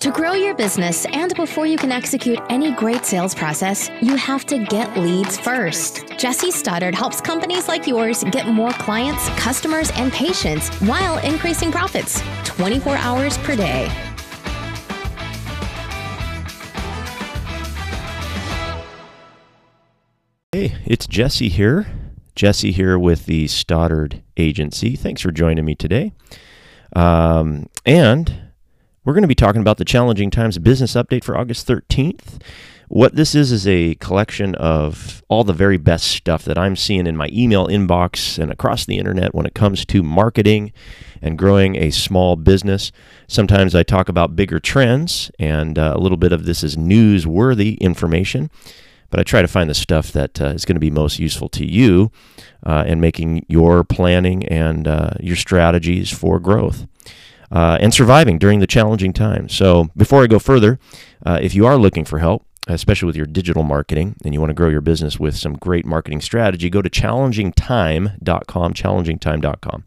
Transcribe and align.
To 0.00 0.10
grow 0.10 0.32
your 0.32 0.54
business 0.54 1.04
and 1.12 1.34
before 1.34 1.66
you 1.66 1.76
can 1.76 1.92
execute 1.92 2.38
any 2.48 2.72
great 2.72 3.04
sales 3.04 3.34
process, 3.34 3.90
you 4.00 4.16
have 4.16 4.46
to 4.46 4.56
get 4.56 4.96
leads 4.96 5.38
first. 5.38 6.06
Jesse 6.16 6.50
Stoddard 6.50 6.94
helps 6.94 7.20
companies 7.20 7.68
like 7.68 7.86
yours 7.86 8.24
get 8.30 8.46
more 8.46 8.70
clients, 8.70 9.28
customers, 9.38 9.90
and 9.96 10.10
patients 10.10 10.70
while 10.80 11.18
increasing 11.18 11.70
profits 11.70 12.22
24 12.44 12.96
hours 12.96 13.36
per 13.36 13.54
day. 13.54 13.88
Hey, 20.52 20.78
it's 20.86 21.06
Jesse 21.06 21.50
here. 21.50 21.88
Jesse 22.34 22.72
here 22.72 22.98
with 22.98 23.26
the 23.26 23.48
Stoddard 23.48 24.22
Agency. 24.38 24.96
Thanks 24.96 25.20
for 25.20 25.30
joining 25.30 25.66
me 25.66 25.74
today. 25.74 26.14
Um, 26.96 27.68
and 27.84 28.49
we're 29.10 29.14
going 29.14 29.22
to 29.22 29.26
be 29.26 29.34
talking 29.34 29.60
about 29.60 29.76
the 29.76 29.84
Challenging 29.84 30.30
Times 30.30 30.56
business 30.58 30.92
update 30.92 31.24
for 31.24 31.36
August 31.36 31.66
13th. 31.66 32.40
What 32.86 33.16
this 33.16 33.34
is 33.34 33.50
is 33.50 33.66
a 33.66 33.96
collection 33.96 34.54
of 34.54 35.24
all 35.26 35.42
the 35.42 35.52
very 35.52 35.78
best 35.78 36.06
stuff 36.06 36.44
that 36.44 36.56
I'm 36.56 36.76
seeing 36.76 37.08
in 37.08 37.16
my 37.16 37.28
email 37.32 37.66
inbox 37.66 38.38
and 38.38 38.52
across 38.52 38.84
the 38.86 38.98
internet 38.98 39.34
when 39.34 39.46
it 39.46 39.54
comes 39.56 39.84
to 39.86 40.04
marketing 40.04 40.72
and 41.20 41.36
growing 41.36 41.74
a 41.74 41.90
small 41.90 42.36
business. 42.36 42.92
Sometimes 43.26 43.74
I 43.74 43.82
talk 43.82 44.08
about 44.08 44.36
bigger 44.36 44.60
trends, 44.60 45.32
and 45.40 45.76
uh, 45.76 45.92
a 45.96 45.98
little 45.98 46.16
bit 46.16 46.30
of 46.30 46.44
this 46.44 46.62
is 46.62 46.76
newsworthy 46.76 47.80
information 47.80 48.48
but 49.10 49.18
I 49.18 49.24
try 49.24 49.42
to 49.42 49.48
find 49.48 49.68
the 49.68 49.74
stuff 49.74 50.12
that 50.12 50.40
uh, 50.40 50.50
is 50.50 50.64
going 50.64 50.76
to 50.76 50.80
be 50.80 50.88
most 50.88 51.18
useful 51.18 51.48
to 51.48 51.66
you 51.66 52.12
uh, 52.62 52.84
in 52.86 53.00
making 53.00 53.44
your 53.48 53.82
planning 53.82 54.46
and 54.46 54.86
uh, 54.86 55.14
your 55.18 55.34
strategies 55.34 56.10
for 56.16 56.38
growth 56.38 56.86
uh, 57.50 57.78
and 57.80 57.92
surviving 57.92 58.38
during 58.38 58.60
the 58.60 58.66
challenging 58.66 59.12
times. 59.12 59.54
So, 59.54 59.88
before 59.96 60.22
I 60.22 60.26
go 60.26 60.38
further, 60.38 60.78
uh, 61.24 61.38
if 61.42 61.54
you 61.54 61.66
are 61.66 61.76
looking 61.76 62.04
for 62.04 62.18
help, 62.18 62.46
especially 62.66 63.06
with 63.06 63.16
your 63.16 63.26
digital 63.26 63.62
marketing, 63.62 64.16
and 64.24 64.32
you 64.34 64.40
want 64.40 64.50
to 64.50 64.54
grow 64.54 64.68
your 64.68 64.80
business 64.80 65.18
with 65.18 65.36
some 65.36 65.54
great 65.54 65.84
marketing 65.84 66.20
strategy, 66.20 66.70
go 66.70 66.82
to 66.82 66.90
challengingtime.com, 66.90 68.74
challengingtime.com. 68.74 69.84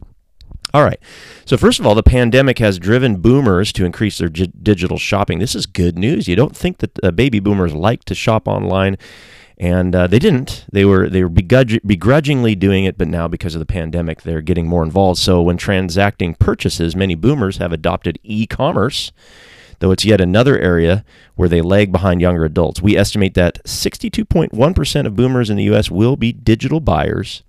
All 0.74 0.84
right. 0.84 1.00
So, 1.46 1.56
first 1.56 1.80
of 1.80 1.86
all, 1.86 1.94
the 1.94 2.02
pandemic 2.04 2.58
has 2.58 2.80
driven 2.80 3.18
boomers 3.18 3.72
to 3.74 3.86
increase 3.86 4.18
their 4.18 4.30
g- 4.30 4.52
digital 4.62 4.98
shopping. 4.98 5.38
This 5.38 5.54
is 5.54 5.68
good 5.68 6.00
news. 6.00 6.28
You 6.28 6.36
don't 6.36 6.58
think 6.58 6.80
that 6.80 7.04
uh, 7.04 7.12
baby 7.12 7.40
boomers 7.40 7.76
like 7.76 8.04
to 8.06 8.16
shop 8.16 8.48
online 8.48 8.98
and 9.64 9.96
uh, 9.96 10.08
they 10.08 10.20
didn't. 10.20 10.66
They 10.74 10.84
were 10.84 11.08
they 11.08 11.24
were 11.24 11.30
begrudg- 11.30 11.88
begrudgingly 11.88 12.54
doing 12.54 12.84
it, 12.84 12.98
but 12.98 13.08
now 13.08 13.30
because 13.30 13.56
of 13.56 13.60
the 13.60 13.66
pandemic, 13.66 14.24
they're 14.24 14.42
getting 14.42 14.68
more 14.68 14.84
involved. 14.84 15.20
So 15.20 15.42
when 15.42 15.56
transacting 15.56 16.36
purchases, 16.36 16.98
many 16.98 17.16
boomers 17.16 17.58
have 17.58 17.72
adopted 17.72 18.20
e-commerce, 18.24 19.14
though 19.80 19.92
it's 19.92 20.04
yet 20.04 20.20
another 20.20 20.60
area 20.60 21.06
where 21.36 21.48
they 21.48 21.62
lag 21.62 21.94
behind 21.94 22.20
younger 22.20 22.44
adults. 22.44 22.82
We 22.82 22.98
estimate 22.98 23.36
that 23.36 23.64
62.1% 23.64 25.08
of 25.08 25.16
boomers 25.16 25.50
in 25.50 25.56
the 25.56 25.64
U.S. 25.64 25.90
will 25.90 26.18
be 26.18 26.34
digital 26.34 26.82
buyers. 26.82 27.42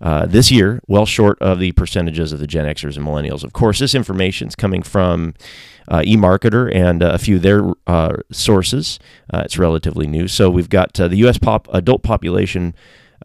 Uh, 0.00 0.26
this 0.26 0.50
year, 0.50 0.80
well 0.86 1.06
short 1.06 1.38
of 1.40 1.58
the 1.58 1.72
percentages 1.72 2.32
of 2.32 2.38
the 2.38 2.46
Gen 2.46 2.66
Xers 2.66 2.96
and 2.96 3.06
Millennials. 3.06 3.44
Of 3.44 3.52
course, 3.52 3.78
this 3.78 3.94
information 3.94 4.48
is 4.48 4.54
coming 4.54 4.82
from 4.82 5.34
uh, 5.88 6.00
eMarketer 6.00 6.74
and 6.74 7.02
uh, 7.02 7.10
a 7.12 7.18
few 7.18 7.36
of 7.36 7.42
their 7.42 7.64
uh, 7.86 8.16
sources. 8.30 8.98
Uh, 9.32 9.42
it's 9.44 9.58
relatively 9.58 10.06
new. 10.06 10.28
So 10.28 10.50
we've 10.50 10.68
got 10.68 10.98
uh, 10.98 11.08
the 11.08 11.16
U.S. 11.18 11.38
Pop 11.38 11.68
adult 11.72 12.02
population. 12.02 12.74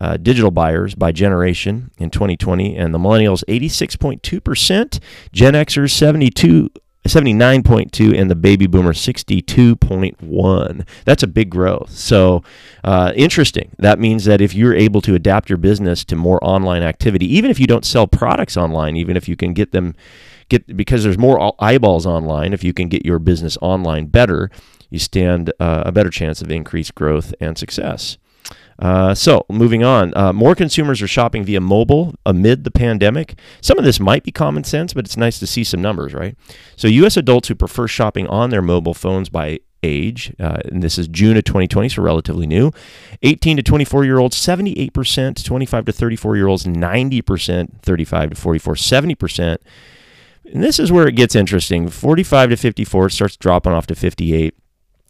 Uh, 0.02 0.16
digital 0.16 0.50
buyers 0.50 0.96
by 0.96 1.12
generation 1.12 1.92
in 1.98 2.10
2020, 2.10 2.78
and 2.78 2.94
the 2.94 3.00
millennials 3.00 3.44
86.2%, 3.50 5.00
Gen 5.34 5.54
Xers 5.56 5.92
72 5.92 6.70
79.2 7.08 8.18
and 8.20 8.30
the 8.30 8.36
baby 8.36 8.68
boomer 8.68 8.94
62.1 8.94 10.88
that's 11.06 11.24
a 11.24 11.28
big 11.28 11.50
growth 11.50 11.90
so 11.92 12.44
uh, 12.84 13.14
interesting 13.16 13.72
that 13.80 14.00
means 14.00 14.26
that 14.26 14.42
if 14.42 14.54
you're 14.54 14.76
able 14.76 15.02
to 15.02 15.16
adapt 15.16 15.50
your 15.50 15.58
business 15.58 16.04
to 16.06 16.16
more 16.16 16.40
online 16.44 16.84
activity 16.84 17.26
even 17.26 17.50
if 17.50 17.60
you 17.60 17.66
don't 17.68 17.86
sell 17.86 18.06
products 18.06 18.58
online 18.58 18.96
even 18.96 19.18
if 19.18 19.28
you 19.30 19.36
can 19.36 19.54
get 19.54 19.72
them 19.72 19.96
get 20.50 20.76
because 20.76 21.04
there's 21.04 21.18
more 21.18 21.54
eyeballs 21.64 22.06
online. 22.06 22.52
If 22.54 22.64
you 22.64 22.74
can 22.74 22.90
get 22.90 23.06
your 23.06 23.20
business 23.20 23.58
online 23.62 24.08
better, 24.08 24.50
you 24.90 25.00
stand 25.00 25.54
uh, 25.60 25.84
a 25.86 25.92
better 25.92 26.10
chance 26.10 26.42
of 26.42 26.52
increased 26.52 26.96
growth 26.96 27.34
and 27.40 27.58
success. 27.58 28.18
Uh, 28.80 29.14
so, 29.14 29.46
moving 29.50 29.84
on, 29.84 30.14
uh, 30.16 30.32
more 30.32 30.56
consumers 30.56 31.02
are 31.02 31.08
shopping 31.08 31.44
via 31.44 31.60
mobile 31.60 32.16
amid 32.26 32.64
the 32.64 32.72
pandemic. 32.72 33.38
Some 33.62 33.78
of 33.78 33.84
this 33.84 34.00
might 34.00 34.24
be 34.24 34.32
common 34.32 34.64
sense, 34.64 34.94
but 34.94 35.04
it's 35.06 35.18
nice 35.18 35.38
to 35.40 35.48
see 35.48 35.66
some 35.66 35.82
numbers, 35.82 36.14
right? 36.14 36.38
So, 36.78 36.88
U.S. 36.88 37.18
adults 37.18 37.50
who 37.50 37.56
prefer 37.56 37.88
shopping 37.88 38.26
on 38.28 38.52
their 38.52 38.62
mobile 38.62 38.94
phones 38.94 39.28
by 39.28 39.60
age, 39.84 40.34
uh, 40.40 40.60
and 40.66 40.82
this 40.82 40.98
is 40.98 41.08
June 41.10 41.36
of 41.38 41.44
2020, 41.44 41.90
so 41.90 42.02
relatively 42.02 42.48
new. 42.48 42.72
18 43.22 43.58
to 43.58 43.64
24 43.64 44.06
year 44.06 44.18
olds, 44.18 44.38
78%, 44.38 45.44
25 45.44 45.86
to 45.86 45.92
34 45.92 46.36
year 46.38 46.48
olds, 46.48 46.66
90%, 46.66 47.82
35 47.82 48.30
to 48.30 48.36
44, 48.36 48.76
70%. 48.76 49.58
And 50.54 50.64
this 50.64 50.80
is 50.80 50.92
where 50.92 51.08
it 51.08 51.16
gets 51.16 51.36
interesting. 51.36 51.90
45 51.90 52.52
to 52.52 52.58
54 52.58 53.10
starts 53.10 53.38
dropping 53.38 53.74
off 53.74 53.88
to 53.88 53.96
58. 53.96 54.56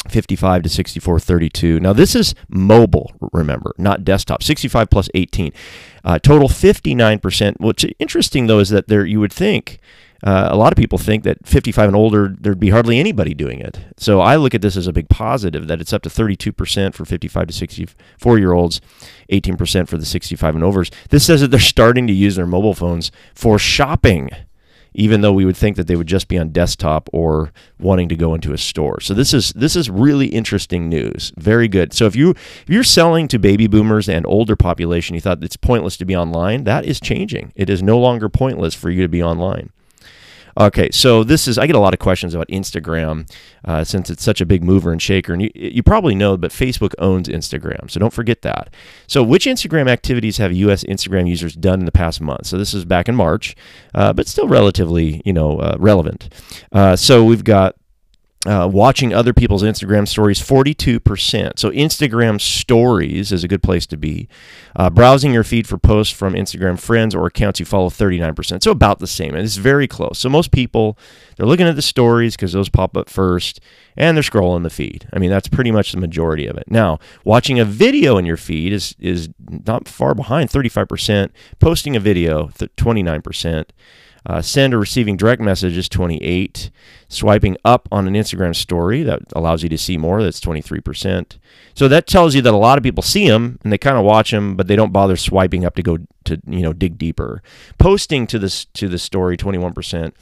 55 0.07 0.63
to 0.63 0.69
64 0.69 1.19
32 1.19 1.79
now 1.79 1.91
this 1.91 2.15
is 2.15 2.33
mobile 2.47 3.11
remember 3.33 3.73
not 3.77 4.03
desktop. 4.03 4.41
65 4.41 4.89
plus 4.89 5.09
18 5.13 5.51
uh, 6.03 6.19
total 6.19 6.47
59% 6.47 7.55
what's 7.59 7.85
interesting 7.99 8.47
though 8.47 8.59
is 8.59 8.69
that 8.69 8.87
there 8.87 9.05
you 9.05 9.19
would 9.19 9.33
think 9.33 9.79
uh, 10.23 10.49
a 10.51 10.55
lot 10.55 10.73
of 10.73 10.77
people 10.77 10.97
think 10.97 11.23
that 11.23 11.45
55 11.47 11.87
and 11.87 11.95
older 11.95 12.35
there'd 12.39 12.59
be 12.59 12.71
hardly 12.71 12.99
anybody 12.99 13.33
doing 13.33 13.59
it. 13.59 13.79
So 13.97 14.19
i 14.19 14.35
look 14.35 14.53
at 14.53 14.61
this 14.61 14.75
as 14.75 14.87
a 14.87 14.93
big 14.93 15.09
positive 15.09 15.67
that 15.67 15.79
it's 15.79 15.93
up 15.93 16.01
to 16.03 16.09
32% 16.09 16.93
for 16.93 17.05
55 17.05 17.47
to 17.47 17.53
64 17.53 18.39
year 18.39 18.51
olds 18.51 18.81
18% 19.31 19.87
for 19.87 19.97
the 19.97 20.05
65 20.05 20.55
and 20.55 20.63
overs. 20.63 20.91
This 21.09 21.25
says 21.25 21.41
that 21.41 21.51
they're 21.51 21.59
starting 21.59 22.07
to 22.07 22.13
use 22.13 22.35
their 22.35 22.47
mobile 22.47 22.73
phones 22.73 23.11
for 23.33 23.57
shopping 23.57 24.29
even 24.93 25.21
though 25.21 25.33
we 25.33 25.45
would 25.45 25.57
think 25.57 25.77
that 25.77 25.87
they 25.87 25.95
would 25.95 26.07
just 26.07 26.27
be 26.27 26.37
on 26.37 26.49
desktop 26.49 27.09
or 27.13 27.51
wanting 27.79 28.09
to 28.09 28.15
go 28.15 28.33
into 28.33 28.53
a 28.53 28.57
store. 28.57 28.99
So 28.99 29.13
this 29.13 29.33
is 29.33 29.53
this 29.53 29.75
is 29.75 29.89
really 29.89 30.27
interesting 30.27 30.89
news. 30.89 31.31
Very 31.37 31.67
good. 31.67 31.93
So 31.93 32.05
if 32.05 32.15
you 32.15 32.31
if 32.31 32.65
you're 32.67 32.83
selling 32.83 33.27
to 33.29 33.39
baby 33.39 33.67
boomers 33.67 34.09
and 34.09 34.25
older 34.25 34.55
population, 34.55 35.15
you 35.15 35.21
thought 35.21 35.43
it's 35.43 35.57
pointless 35.57 35.97
to 35.97 36.05
be 36.05 36.15
online, 36.15 36.63
that 36.63 36.85
is 36.85 36.99
changing. 36.99 37.53
It 37.55 37.69
is 37.69 37.83
no 37.83 37.99
longer 37.99 38.29
pointless 38.29 38.73
for 38.73 38.89
you 38.89 39.01
to 39.01 39.09
be 39.09 39.23
online. 39.23 39.71
Okay, 40.57 40.89
so 40.91 41.23
this 41.23 41.47
is 41.47 41.57
I 41.57 41.67
get 41.67 41.75
a 41.75 41.79
lot 41.79 41.93
of 41.93 41.99
questions 41.99 42.33
about 42.33 42.47
Instagram 42.47 43.29
uh, 43.65 43.83
since 43.83 44.09
it's 44.09 44.23
such 44.23 44.41
a 44.41 44.45
big 44.45 44.63
mover 44.63 44.91
and 44.91 45.01
shaker, 45.01 45.33
and 45.33 45.41
you, 45.41 45.51
you 45.53 45.83
probably 45.83 46.15
know, 46.15 46.37
but 46.37 46.51
Facebook 46.51 46.93
owns 46.99 47.27
Instagram, 47.27 47.89
so 47.89 47.99
don't 47.99 48.13
forget 48.13 48.41
that. 48.41 48.73
So, 49.07 49.23
which 49.23 49.45
Instagram 49.45 49.89
activities 49.89 50.37
have 50.37 50.51
U.S. 50.53 50.83
Instagram 50.83 51.27
users 51.27 51.55
done 51.55 51.79
in 51.79 51.85
the 51.85 51.91
past 51.91 52.21
month? 52.21 52.47
So 52.47 52.57
this 52.57 52.73
is 52.73 52.85
back 52.85 53.07
in 53.09 53.15
March, 53.15 53.55
uh, 53.93 54.13
but 54.13 54.27
still 54.27 54.47
relatively 54.47 55.21
you 55.25 55.33
know 55.33 55.59
uh, 55.59 55.75
relevant. 55.79 56.33
Uh, 56.71 56.95
so 56.95 57.23
we've 57.23 57.43
got 57.43 57.75
uh, 58.45 58.69
watching 58.71 59.13
other 59.13 59.33
people's 59.33 59.63
Instagram 59.63 60.07
stories, 60.07 60.39
42%. 60.39 61.59
So, 61.59 61.71
Instagram 61.71 62.39
stories 62.39 63.33
is 63.33 63.43
a 63.43 63.49
good 63.49 63.61
place 63.61 63.85
to 63.87 63.97
be. 63.97 64.29
Uh, 64.77 64.89
browsing 64.89 65.33
your 65.33 65.43
feed 65.43 65.67
for 65.67 65.77
posts 65.77 66.13
from 66.13 66.35
Instagram 66.35 66.79
friends 66.79 67.13
or 67.13 67.25
accounts 67.25 67.59
you 67.59 67.65
follow, 67.65 67.89
39%. 67.89 68.63
So, 68.63 68.71
about 68.71 68.99
the 68.99 69.07
same. 69.07 69.35
And 69.35 69.43
it's 69.43 69.57
very 69.57 69.89
close. 69.89 70.19
So, 70.19 70.29
most 70.29 70.51
people, 70.51 70.97
they're 71.35 71.45
looking 71.45 71.67
at 71.67 71.75
the 71.75 71.81
stories 71.81 72.37
because 72.37 72.53
those 72.53 72.69
pop 72.69 72.95
up 72.95 73.09
first 73.09 73.59
and 73.97 74.15
they're 74.15 74.23
scrolling 74.23 74.63
the 74.63 74.69
feed. 74.69 75.09
I 75.11 75.19
mean, 75.19 75.29
that's 75.31 75.49
pretty 75.49 75.71
much 75.71 75.91
the 75.91 75.99
majority 75.99 76.47
of 76.47 76.55
it. 76.55 76.71
Now, 76.71 76.97
watching 77.25 77.59
a 77.59 77.65
video 77.65 78.17
in 78.17 78.25
your 78.25 78.37
feed 78.37 78.71
is, 78.71 78.95
is 78.99 79.27
not 79.65 79.89
far 79.89 80.15
behind, 80.15 80.49
35%. 80.49 81.31
Posting 81.59 81.97
a 81.97 81.99
video, 81.99 82.47
29%. 82.47 83.65
Uh, 84.29 84.43
send 84.43 84.75
or 84.75 84.79
receiving 84.79 85.17
direct 85.17 85.41
messages, 85.41 85.89
28. 85.89 86.69
Swiping 87.07 87.57
up 87.65 87.89
on 87.91 88.07
an 88.07 88.13
Instagram 88.13 88.55
story, 88.55 89.01
that 89.01 89.23
allows 89.33 89.63
you 89.63 89.69
to 89.69 89.77
see 89.77 89.97
more, 89.97 90.21
that's 90.21 90.39
23%. 90.39 91.39
So 91.73 91.87
that 91.87 92.05
tells 92.05 92.35
you 92.35 92.43
that 92.43 92.53
a 92.53 92.57
lot 92.57 92.77
of 92.77 92.83
people 92.83 93.01
see 93.01 93.27
them 93.27 93.57
and 93.63 93.73
they 93.73 93.79
kind 93.79 93.97
of 93.97 94.05
watch 94.05 94.29
them, 94.29 94.55
but 94.55 94.67
they 94.67 94.75
don't 94.75 94.93
bother 94.93 95.17
swiping 95.17 95.65
up 95.65 95.73
to 95.77 95.81
go 95.81 95.97
to, 96.25 96.39
you 96.45 96.61
know, 96.61 96.73
dig 96.73 96.99
deeper. 96.99 97.41
Posting 97.79 98.27
to 98.27 98.37
this 98.37 98.65
to 98.65 98.87
the 98.87 98.99
story, 98.99 99.35
21%. 99.35 100.13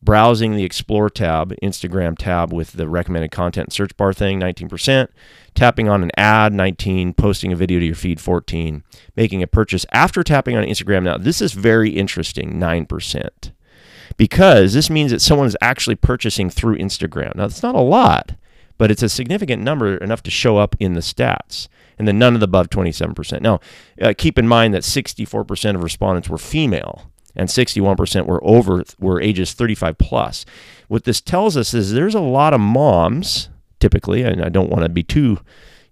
Browsing 0.00 0.54
the 0.54 0.62
Explore 0.62 1.10
tab, 1.10 1.52
Instagram 1.60 2.16
tab 2.16 2.52
with 2.52 2.74
the 2.74 2.88
recommended 2.88 3.32
content 3.32 3.72
search 3.72 3.96
bar 3.96 4.12
thing, 4.12 4.38
19%. 4.38 5.08
Tapping 5.56 5.88
on 5.88 6.04
an 6.04 6.12
ad, 6.16 6.52
19. 6.52 7.14
Posting 7.14 7.52
a 7.52 7.56
video 7.56 7.80
to 7.80 7.86
your 7.86 7.96
feed, 7.96 8.20
14. 8.20 8.84
Making 9.16 9.42
a 9.42 9.48
purchase 9.48 9.84
after 9.90 10.22
tapping 10.22 10.56
on 10.56 10.62
Instagram. 10.62 11.02
Now, 11.02 11.18
this 11.18 11.40
is 11.40 11.52
very 11.54 11.90
interesting, 11.90 12.60
9%. 12.60 13.50
Because 14.16 14.72
this 14.72 14.88
means 14.88 15.10
that 15.10 15.20
someone 15.20 15.46
is 15.46 15.56
actually 15.60 15.96
purchasing 15.96 16.48
through 16.50 16.78
Instagram. 16.78 17.34
Now, 17.36 17.44
it's 17.44 17.62
not 17.62 17.74
a 17.74 17.80
lot, 17.80 18.34
but 18.78 18.90
it's 18.90 19.02
a 19.02 19.08
significant 19.08 19.62
number 19.62 19.96
enough 19.98 20.22
to 20.24 20.30
show 20.30 20.56
up 20.56 20.74
in 20.80 20.94
the 20.94 21.00
stats. 21.00 21.68
And 21.98 22.06
then 22.06 22.18
none 22.18 22.34
of 22.34 22.40
the 22.40 22.44
above 22.44 22.68
27%. 22.68 23.40
Now, 23.40 23.60
uh, 24.00 24.12
keep 24.16 24.38
in 24.38 24.46
mind 24.46 24.74
that 24.74 24.82
64% 24.82 25.74
of 25.74 25.82
respondents 25.82 26.28
were 26.28 26.38
female 26.38 27.10
and 27.34 27.48
61% 27.48 28.26
were 28.26 28.42
over 28.44 28.82
were 28.98 29.20
ages 29.20 29.52
35 29.52 29.98
plus. 29.98 30.44
What 30.88 31.04
this 31.04 31.20
tells 31.20 31.56
us 31.56 31.74
is 31.74 31.92
there's 31.92 32.14
a 32.14 32.20
lot 32.20 32.54
of 32.54 32.60
moms 32.60 33.50
typically, 33.78 34.22
and 34.22 34.42
I 34.42 34.48
don't 34.48 34.70
want 34.70 34.82
to 34.82 34.88
be 34.88 35.02
too 35.02 35.38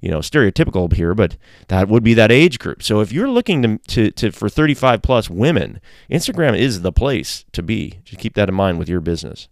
you 0.04 0.10
know 0.10 0.18
stereotypical 0.18 0.92
here, 0.92 1.14
but 1.14 1.38
that 1.68 1.88
would 1.88 2.04
be 2.04 2.12
that 2.12 2.30
age 2.30 2.58
group. 2.58 2.82
So 2.82 3.00
if 3.00 3.10
you're 3.10 3.30
looking 3.30 3.62
to, 3.62 3.78
to, 3.78 4.10
to 4.10 4.32
for 4.32 4.50
35 4.50 5.00
plus 5.00 5.30
women, 5.30 5.80
Instagram 6.10 6.56
is 6.56 6.82
the 6.82 6.92
place 6.92 7.46
to 7.52 7.62
be. 7.62 8.00
Just 8.04 8.20
keep 8.20 8.34
that 8.34 8.50
in 8.50 8.54
mind 8.54 8.78
with 8.78 8.90
your 8.90 9.00
business. 9.00 9.48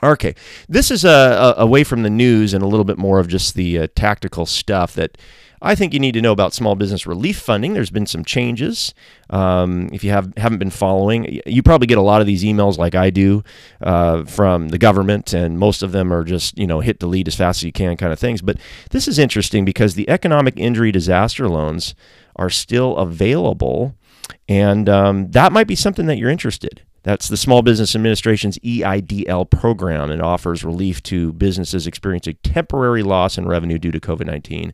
Okay, 0.00 0.36
this 0.68 0.92
is 0.92 1.04
a, 1.04 1.54
away 1.56 1.82
from 1.82 2.04
the 2.04 2.10
news 2.10 2.54
and 2.54 2.62
a 2.62 2.66
little 2.68 2.84
bit 2.84 2.96
more 2.96 3.18
of 3.18 3.26
just 3.26 3.54
the 3.54 3.80
uh, 3.80 3.88
tactical 3.96 4.46
stuff 4.46 4.94
that 4.94 5.18
I 5.62 5.76
think 5.76 5.94
you 5.94 6.00
need 6.00 6.12
to 6.12 6.20
know 6.20 6.32
about 6.32 6.52
small 6.52 6.74
business 6.74 7.06
relief 7.06 7.38
funding. 7.38 7.72
There's 7.72 7.90
been 7.90 8.06
some 8.06 8.24
changes. 8.24 8.92
Um, 9.30 9.88
if 9.92 10.02
you 10.02 10.10
have 10.10 10.32
haven't 10.36 10.58
been 10.58 10.70
following, 10.70 11.40
you 11.46 11.62
probably 11.62 11.86
get 11.86 11.98
a 11.98 12.02
lot 12.02 12.20
of 12.20 12.26
these 12.26 12.42
emails 12.42 12.78
like 12.78 12.96
I 12.96 13.10
do 13.10 13.44
uh, 13.80 14.24
from 14.24 14.70
the 14.70 14.78
government, 14.78 15.32
and 15.32 15.58
most 15.58 15.82
of 15.82 15.92
them 15.92 16.12
are 16.12 16.24
just 16.24 16.58
you 16.58 16.66
know 16.66 16.80
hit 16.80 16.98
delete 16.98 17.28
as 17.28 17.36
fast 17.36 17.60
as 17.60 17.64
you 17.64 17.72
can 17.72 17.96
kind 17.96 18.12
of 18.12 18.18
things. 18.18 18.42
But 18.42 18.58
this 18.90 19.06
is 19.06 19.18
interesting 19.20 19.64
because 19.64 19.94
the 19.94 20.10
economic 20.10 20.54
injury 20.56 20.90
disaster 20.90 21.48
loans 21.48 21.94
are 22.34 22.50
still 22.50 22.96
available, 22.96 23.94
and 24.48 24.88
um, 24.88 25.30
that 25.30 25.52
might 25.52 25.68
be 25.68 25.76
something 25.76 26.06
that 26.06 26.18
you're 26.18 26.30
interested. 26.30 26.82
That's 27.02 27.28
the 27.28 27.36
Small 27.36 27.62
Business 27.62 27.94
Administration's 27.94 28.58
EIDL 28.58 29.50
program. 29.50 30.10
It 30.10 30.20
offers 30.20 30.64
relief 30.64 31.02
to 31.04 31.32
businesses 31.32 31.86
experiencing 31.86 32.38
temporary 32.42 33.02
loss 33.02 33.36
in 33.36 33.46
revenue 33.46 33.78
due 33.78 33.90
to 33.90 34.00
COVID 34.00 34.26
19. 34.26 34.72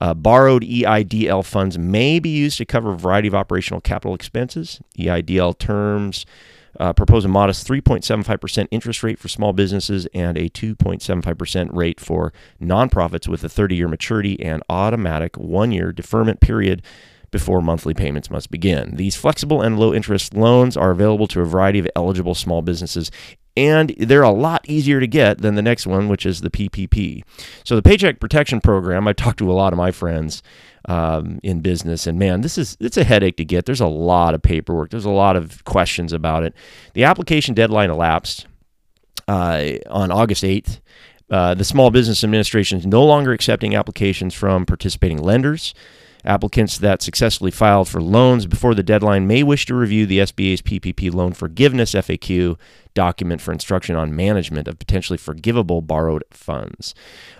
Uh, 0.00 0.14
borrowed 0.14 0.62
EIDL 0.62 1.44
funds 1.44 1.78
may 1.78 2.18
be 2.18 2.28
used 2.28 2.58
to 2.58 2.64
cover 2.64 2.92
a 2.92 2.96
variety 2.96 3.28
of 3.28 3.34
operational 3.34 3.80
capital 3.80 4.14
expenses. 4.14 4.80
EIDL 4.98 5.58
terms 5.58 6.26
uh, 6.78 6.92
propose 6.92 7.24
a 7.24 7.28
modest 7.28 7.66
3.75% 7.66 8.68
interest 8.70 9.02
rate 9.02 9.18
for 9.18 9.28
small 9.28 9.52
businesses 9.52 10.06
and 10.12 10.36
a 10.36 10.48
2.75% 10.50 11.74
rate 11.74 11.98
for 12.00 12.32
nonprofits 12.60 13.28
with 13.28 13.42
a 13.44 13.48
30 13.48 13.76
year 13.76 13.88
maturity 13.88 14.40
and 14.42 14.62
automatic 14.68 15.36
one 15.36 15.72
year 15.72 15.92
deferment 15.92 16.40
period 16.40 16.82
before 17.36 17.60
monthly 17.60 17.92
payments 17.92 18.30
must 18.30 18.50
begin. 18.50 18.96
These 18.96 19.14
flexible 19.14 19.60
and 19.60 19.78
low 19.78 19.92
interest 19.92 20.32
loans 20.32 20.76
are 20.76 20.90
available 20.90 21.26
to 21.28 21.40
a 21.42 21.44
variety 21.44 21.78
of 21.78 21.88
eligible 21.94 22.34
small 22.34 22.62
businesses 22.62 23.10
and 23.56 23.94
they're 23.98 24.22
a 24.22 24.30
lot 24.30 24.68
easier 24.68 25.00
to 25.00 25.06
get 25.06 25.38
than 25.38 25.54
the 25.54 25.62
next 25.62 25.86
one, 25.86 26.08
which 26.08 26.26
is 26.26 26.42
the 26.42 26.50
PPP. 26.50 27.22
So 27.64 27.74
the 27.74 27.82
Paycheck 27.82 28.20
Protection 28.20 28.60
Program, 28.60 29.08
I 29.08 29.12
talked 29.12 29.38
to 29.38 29.50
a 29.50 29.54
lot 29.54 29.72
of 29.72 29.78
my 29.78 29.90
friends 29.90 30.42
um, 30.88 31.40
in 31.42 31.60
business, 31.60 32.06
and 32.06 32.18
man, 32.18 32.42
this 32.42 32.58
is 32.58 32.76
it's 32.80 32.96
a 32.96 33.04
headache 33.04 33.36
to 33.38 33.44
get. 33.44 33.64
There's 33.64 33.80
a 33.80 33.86
lot 33.86 34.34
of 34.34 34.42
paperwork. 34.42 34.90
There's 34.90 35.06
a 35.06 35.10
lot 35.10 35.36
of 35.36 35.64
questions 35.64 36.12
about 36.12 36.42
it. 36.42 36.54
The 36.92 37.04
application 37.04 37.54
deadline 37.54 37.90
elapsed 37.90 38.46
uh, 39.26 39.70
on 39.88 40.10
August 40.10 40.44
8th. 40.44 40.80
Uh, 41.28 41.54
the 41.54 41.64
Small 41.64 41.90
Business 41.90 42.22
Administration 42.22 42.78
is 42.78 42.86
no 42.86 43.04
longer 43.04 43.32
accepting 43.32 43.74
applications 43.74 44.32
from 44.34 44.64
participating 44.64 45.18
lenders. 45.18 45.74
Applicants 46.26 46.78
that 46.78 47.02
successfully 47.02 47.52
filed 47.52 47.88
for 47.88 48.02
loans 48.02 48.46
before 48.46 48.74
the 48.74 48.82
deadline 48.82 49.26
may 49.26 49.42
wish 49.42 49.64
to 49.66 49.74
review 49.74 50.06
the 50.06 50.18
SBA's 50.18 50.60
PPP 50.60 51.14
loan 51.14 51.32
forgiveness 51.32 51.94
FAQ 51.94 52.58
document 52.94 53.40
for 53.40 53.52
instruction 53.52 53.94
on 53.94 54.16
management 54.16 54.66
of 54.66 54.78
potentially 54.78 55.16
forgivable 55.16 55.82
borrowed 55.82 56.24
funds. 56.32 56.94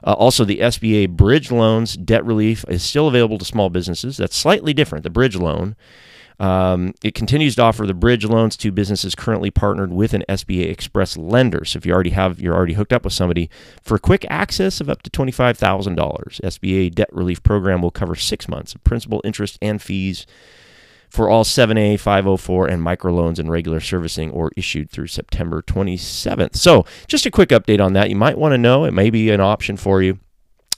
Uh, 0.05 0.13
also, 0.13 0.45
the 0.45 0.61
SBA 0.61 1.11
bridge 1.11 1.51
loans 1.51 1.97
debt 1.97 2.25
relief 2.25 2.65
is 2.69 2.85
still 2.85 3.09
available 3.09 3.39
to 3.39 3.45
small 3.45 3.71
businesses. 3.71 4.19
That's 4.19 4.37
slightly 4.37 4.73
different. 4.73 5.03
The 5.03 5.11
bridge 5.11 5.35
loan 5.35 5.75
um, 6.39 6.95
it 7.03 7.15
continues 7.15 7.57
to 7.57 7.63
offer 7.63 7.87
the 7.87 7.95
bridge 7.95 8.25
loans 8.25 8.57
to 8.59 8.71
businesses 8.71 9.15
currently 9.15 9.51
partnered 9.51 9.93
with 9.93 10.13
an 10.13 10.25
SBA 10.29 10.71
Express 10.71 11.17
lender. 11.17 11.65
So 11.65 11.79
if 11.79 11.87
you 11.87 11.93
already 11.93 12.11
have, 12.11 12.41
you're 12.41 12.55
already 12.55 12.75
hooked 12.75 12.93
up 12.93 13.05
with 13.05 13.15
somebody 13.15 13.49
for 13.83 13.99
quick 13.99 14.27
access 14.29 14.81
of 14.81 14.91
up 14.91 15.03
to 15.03 15.11
twenty-five 15.11 15.57
thousand 15.57 15.95
dollars. 15.95 16.41
SBA 16.45 16.95
debt 16.95 17.09
relief 17.13 17.43
program 17.43 17.81
will 17.83 17.91
cover 17.91 18.15
six 18.15 18.49
months 18.49 18.75
of 18.75 18.85
principal, 18.85 19.21
interest, 19.25 19.59
and 19.63 19.81
fees 19.81 20.27
for 21.09 21.31
all 21.31 21.45
7A, 21.45 21.99
504, 22.01 22.67
and 22.67 22.83
microloans 22.83 23.39
and 23.39 23.51
regular 23.51 23.81
servicing 23.81 24.31
or 24.33 24.51
issued 24.57 24.91
through 24.91 25.07
September 25.07 25.63
27th. 25.63 26.57
So, 26.57 26.85
just 27.07 27.27
a 27.27 27.31
quick 27.31 27.51
update 27.51 27.81
on 27.81 27.93
that. 27.93 28.11
You 28.11 28.17
might 28.17 28.37
want 28.37 28.53
to 28.53 28.59
know, 28.59 28.85
it 28.85 28.93
may 28.93 29.11
be 29.11 29.31
an 29.31 29.41
option 29.41 29.77
for 29.77 30.03
you. 30.03 30.19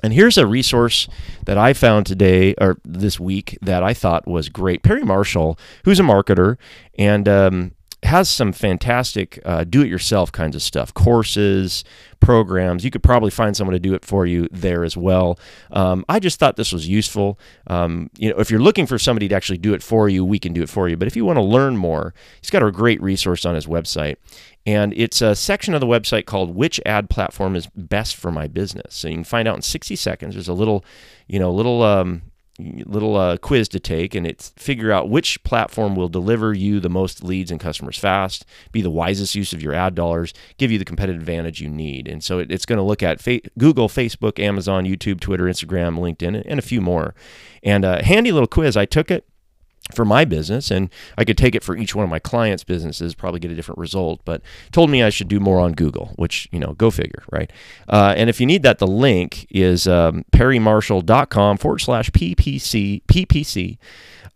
And 0.02 0.12
here's 0.12 0.38
a 0.38 0.46
resource 0.46 1.08
that 1.44 1.58
I 1.58 1.72
found 1.72 2.06
today 2.06 2.54
or 2.60 2.78
this 2.84 3.18
week 3.18 3.58
that 3.62 3.82
I 3.82 3.94
thought 3.94 4.28
was 4.28 4.48
great. 4.48 4.82
Perry 4.82 5.02
Marshall, 5.02 5.58
who's 5.84 5.98
a 5.98 6.04
marketer 6.04 6.56
and 6.98 7.28
um, 7.28 7.72
has 8.08 8.28
some 8.28 8.52
fantastic 8.52 9.38
uh, 9.44 9.64
do-it-yourself 9.64 10.32
kinds 10.32 10.56
of 10.56 10.62
stuff, 10.62 10.92
courses, 10.92 11.84
programs. 12.20 12.84
You 12.84 12.90
could 12.90 13.02
probably 13.02 13.30
find 13.30 13.56
someone 13.56 13.74
to 13.74 13.78
do 13.80 13.94
it 13.94 14.04
for 14.04 14.26
you 14.26 14.48
there 14.50 14.84
as 14.84 14.96
well. 14.96 15.38
Um, 15.70 16.04
I 16.08 16.18
just 16.18 16.38
thought 16.38 16.56
this 16.56 16.72
was 16.72 16.88
useful. 16.88 17.38
Um, 17.66 18.10
you 18.18 18.30
know, 18.30 18.36
if 18.38 18.50
you're 18.50 18.60
looking 18.60 18.86
for 18.86 18.98
somebody 18.98 19.28
to 19.28 19.34
actually 19.34 19.58
do 19.58 19.74
it 19.74 19.82
for 19.82 20.08
you, 20.08 20.24
we 20.24 20.38
can 20.38 20.52
do 20.52 20.62
it 20.62 20.68
for 20.68 20.88
you. 20.88 20.96
But 20.96 21.06
if 21.06 21.16
you 21.16 21.24
want 21.24 21.36
to 21.36 21.42
learn 21.42 21.76
more, 21.76 22.14
he's 22.40 22.50
got 22.50 22.62
a 22.62 22.72
great 22.72 23.00
resource 23.00 23.44
on 23.44 23.54
his 23.54 23.66
website. 23.66 24.16
And 24.66 24.92
it's 24.96 25.22
a 25.22 25.34
section 25.34 25.74
of 25.74 25.80
the 25.80 25.86
website 25.86 26.26
called 26.26 26.54
Which 26.54 26.80
Ad 26.84 27.08
Platform 27.08 27.56
is 27.56 27.68
Best 27.68 28.16
for 28.16 28.30
My 28.30 28.46
Business. 28.46 28.94
So 28.94 29.08
you 29.08 29.14
can 29.14 29.24
find 29.24 29.48
out 29.48 29.56
in 29.56 29.62
60 29.62 29.96
seconds. 29.96 30.34
There's 30.34 30.48
a 30.48 30.52
little, 30.52 30.84
you 31.26 31.38
know, 31.38 31.50
little 31.50 31.82
um, 31.82 32.22
little 32.58 33.16
uh, 33.16 33.36
quiz 33.36 33.68
to 33.68 33.78
take 33.78 34.14
and 34.14 34.26
it's 34.26 34.50
figure 34.56 34.90
out 34.90 35.08
which 35.08 35.42
platform 35.44 35.94
will 35.94 36.08
deliver 36.08 36.52
you 36.52 36.80
the 36.80 36.88
most 36.88 37.22
leads 37.22 37.50
and 37.50 37.60
customers 37.60 37.96
fast 37.96 38.44
be 38.72 38.82
the 38.82 38.90
wisest 38.90 39.34
use 39.34 39.52
of 39.52 39.62
your 39.62 39.72
ad 39.72 39.94
dollars 39.94 40.34
give 40.56 40.70
you 40.72 40.78
the 40.78 40.84
competitive 40.84 41.20
advantage 41.20 41.60
you 41.60 41.68
need. 41.68 42.08
And 42.08 42.22
so 42.22 42.40
it, 42.40 42.50
it's 42.50 42.66
going 42.66 42.78
to 42.78 42.82
look 42.82 43.02
at 43.02 43.20
fa- 43.20 43.40
google 43.56 43.88
facebook 43.88 44.40
amazon 44.40 44.84
youtube 44.84 45.20
twitter 45.20 45.44
instagram 45.44 45.98
linkedin 45.98 46.42
and 46.46 46.58
a 46.58 46.62
few 46.62 46.80
more. 46.80 47.14
And 47.62 47.84
a 47.84 48.02
handy 48.02 48.32
little 48.32 48.48
quiz 48.48 48.76
i 48.76 48.84
took 48.86 49.10
it 49.10 49.24
for 49.94 50.04
my 50.04 50.24
business 50.24 50.70
and 50.70 50.90
I 51.16 51.24
could 51.24 51.38
take 51.38 51.54
it 51.54 51.62
for 51.62 51.76
each 51.76 51.94
one 51.94 52.04
of 52.04 52.10
my 52.10 52.18
clients' 52.18 52.64
businesses, 52.64 53.14
probably 53.14 53.40
get 53.40 53.50
a 53.50 53.54
different 53.54 53.78
result, 53.78 54.20
but 54.24 54.42
told 54.72 54.90
me 54.90 55.02
I 55.02 55.10
should 55.10 55.28
do 55.28 55.40
more 55.40 55.60
on 55.60 55.72
Google, 55.72 56.12
which, 56.16 56.48
you 56.52 56.60
know, 56.60 56.74
go 56.74 56.90
figure, 56.90 57.24
right? 57.30 57.50
Uh, 57.88 58.14
and 58.16 58.28
if 58.28 58.40
you 58.40 58.46
need 58.46 58.62
that, 58.62 58.78
the 58.78 58.86
link 58.86 59.46
is 59.50 59.86
um, 59.88 60.24
perrymarshall.com 60.32 61.58
forward 61.58 61.78
slash 61.78 62.10
PPC, 62.10 63.02
PPC 63.06 63.78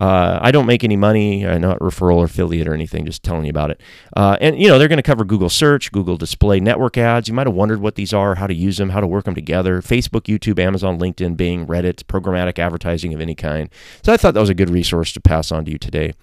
uh, 0.02 0.40
I 0.42 0.50
don't 0.50 0.66
make 0.66 0.82
any 0.82 0.96
money. 0.96 1.46
I'm 1.46 1.60
not 1.60 1.78
referral 1.78 2.16
or 2.16 2.24
affiliate 2.24 2.66
or 2.66 2.74
anything, 2.74 3.06
just 3.06 3.22
telling 3.22 3.44
you 3.44 3.50
about 3.50 3.70
it. 3.70 3.80
Uh, 4.16 4.36
and, 4.40 4.60
you 4.60 4.66
know, 4.66 4.76
they're 4.76 4.88
going 4.88 4.96
to 4.96 5.02
cover 5.02 5.24
Google 5.24 5.48
search, 5.48 5.92
Google 5.92 6.16
display 6.16 6.58
network 6.58 6.98
ads. 6.98 7.28
You 7.28 7.34
might 7.34 7.46
have 7.46 7.54
wondered 7.54 7.80
what 7.80 7.94
these 7.94 8.12
are, 8.12 8.34
how 8.34 8.48
to 8.48 8.54
use 8.54 8.78
them, 8.78 8.88
how 8.90 8.98
to 8.98 9.06
work 9.06 9.26
them 9.26 9.36
together. 9.36 9.80
Facebook, 9.80 10.22
YouTube, 10.22 10.58
Amazon, 10.58 10.98
LinkedIn, 10.98 11.36
Bing, 11.36 11.68
Reddit, 11.68 12.02
programmatic 12.06 12.58
advertising 12.58 13.14
of 13.14 13.20
any 13.20 13.36
kind. 13.36 13.70
So 14.02 14.12
I 14.12 14.16
thought 14.16 14.34
that 14.34 14.40
was 14.40 14.50
a 14.50 14.54
good 14.54 14.70
resource 14.70 15.12
to 15.12 15.20
pass 15.20 15.52
on 15.52 15.66
to 15.66 15.70
you 15.70 15.78
today. 15.78 16.14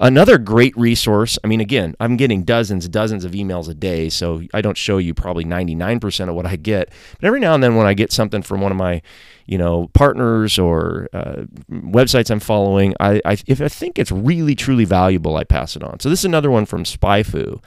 Another 0.00 0.36
great 0.36 0.76
resource, 0.76 1.38
I 1.44 1.46
mean, 1.46 1.60
again, 1.60 1.94
I'm 2.00 2.16
getting 2.16 2.42
dozens, 2.42 2.88
dozens 2.88 3.24
of 3.24 3.32
emails 3.32 3.68
a 3.68 3.74
day, 3.74 4.08
so 4.08 4.42
I 4.52 4.60
don't 4.62 4.76
show 4.76 4.98
you 4.98 5.14
probably 5.14 5.44
99% 5.44 6.28
of 6.28 6.34
what 6.34 6.46
I 6.46 6.56
get. 6.56 6.90
But 7.20 7.28
every 7.28 7.38
now 7.38 7.54
and 7.54 7.62
then 7.62 7.76
when 7.76 7.86
I 7.86 7.94
get 7.94 8.10
something 8.10 8.42
from 8.42 8.62
one 8.62 8.72
of 8.72 8.78
my 8.78 9.00
you 9.48 9.56
know 9.56 9.88
partners 9.94 10.58
or 10.58 11.08
uh, 11.14 11.44
websites 11.70 12.30
I'm 12.30 12.38
following, 12.38 12.94
I, 13.00 13.20
I, 13.28 13.36
if 13.46 13.60
I 13.60 13.68
think 13.68 13.98
it's 13.98 14.10
really 14.10 14.54
truly 14.54 14.84
valuable, 14.84 15.36
I 15.36 15.44
pass 15.44 15.76
it 15.76 15.82
on. 15.82 16.00
So 16.00 16.08
this 16.08 16.20
is 16.20 16.24
another 16.24 16.50
one 16.50 16.64
from 16.64 16.84
SpyFu, 16.84 17.60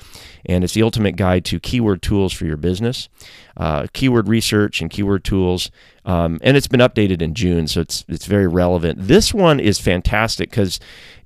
and 0.46 0.64
it's 0.64 0.74
the 0.74 0.84
ultimate 0.84 1.16
guide 1.16 1.46
to 1.46 1.60
keyword 1.60 2.02
tools 2.02 2.34
for 2.34 2.46
your 2.46 2.58
business, 2.58 3.10
uh, 3.58 3.88
keyword 3.94 4.28
research 4.28 4.82
and 4.82 4.90
keyword 4.90 5.24
tools. 5.24 5.72
Um, 6.04 6.40
and 6.42 6.58
it's 6.58 6.68
been 6.68 6.80
updated 6.80 7.22
in 7.22 7.36
June, 7.36 7.68
so 7.68 7.82
it's 7.82 8.04
it's 8.08 8.26
very 8.26 8.48
relevant. 8.48 8.98
This 9.08 9.36
one 9.36 9.60
is 9.60 9.80
fantastic 9.80 10.50
because 10.50 10.80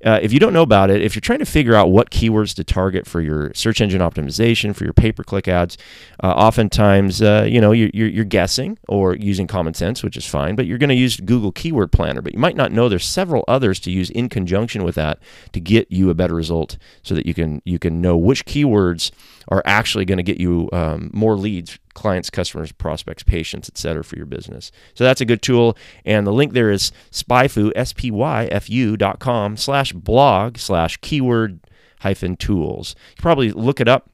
uh, 0.05 0.19
if 0.21 0.33
you 0.33 0.39
don't 0.39 0.51
know 0.53 0.61
about 0.61 0.89
it, 0.89 1.01
if 1.01 1.15
you're 1.15 1.21
trying 1.21 1.39
to 1.39 1.45
figure 1.45 1.73
out 1.73 1.89
what 1.89 2.11
keywords 2.11 2.53
to 2.55 2.63
target 2.63 3.07
for 3.07 3.21
your 3.21 3.53
search 3.53 3.79
engine 3.79 4.01
optimization, 4.01 4.75
for 4.75 4.83
your 4.83 4.93
pay-per-click 4.93 5.47
ads, 5.47 5.77
uh, 6.21 6.27
oftentimes 6.27 7.21
uh, 7.21 7.47
you 7.49 7.61
know 7.61 7.71
you're, 7.71 7.89
you're, 7.93 8.09
you're, 8.09 8.25
guessing 8.25 8.77
or 8.89 9.15
using 9.15 9.47
common 9.47 9.73
sense, 9.73 10.03
which 10.03 10.17
is 10.17 10.25
fine. 10.25 10.55
But 10.55 10.65
you're 10.65 10.77
going 10.77 10.89
to 10.89 10.95
use 10.95 11.17
Google 11.17 11.53
Keyword 11.53 11.93
Planner, 11.93 12.21
but 12.21 12.33
you 12.33 12.39
might 12.39 12.57
not 12.57 12.71
know 12.71 12.89
there's 12.89 13.05
several 13.05 13.45
others 13.47 13.79
to 13.81 13.91
use 13.91 14.09
in 14.09 14.27
conjunction 14.27 14.83
with 14.83 14.95
that 14.95 15.19
to 15.53 15.61
get 15.61 15.89
you 15.89 16.09
a 16.09 16.13
better 16.13 16.35
result, 16.35 16.77
so 17.01 17.15
that 17.15 17.25
you 17.25 17.33
can 17.33 17.61
you 17.63 17.79
can 17.79 18.01
know 18.01 18.17
which 18.17 18.45
keywords 18.45 19.04
are 19.47 19.61
actually 19.65 20.05
going 20.05 20.17
to 20.17 20.23
get 20.23 20.39
you 20.39 20.69
um, 20.73 21.11
more 21.13 21.35
leads, 21.35 21.77
clients, 21.93 22.29
customers, 22.29 22.71
prospects, 22.71 23.23
patients, 23.23 23.69
etc. 23.69 24.03
for 24.03 24.15
your 24.15 24.25
business. 24.25 24.71
So 24.93 25.03
that's 25.03 25.21
a 25.21 25.25
good 25.25 25.41
tool. 25.41 25.77
And 26.03 26.25
the 26.25 26.33
link 26.33 26.53
there 26.53 26.71
is 26.71 26.91
spyfu, 27.11 27.71
S-P-Y-F-U 27.75 28.97
dot 28.97 29.19
com 29.19 29.57
slash 29.57 29.93
blog 29.93 30.57
slash 30.57 30.97
keyword 30.97 31.59
hyphen 31.99 32.35
tools. 32.35 32.95
You 33.17 33.21
probably 33.21 33.51
look 33.51 33.79
it 33.79 33.87
up 33.87 34.09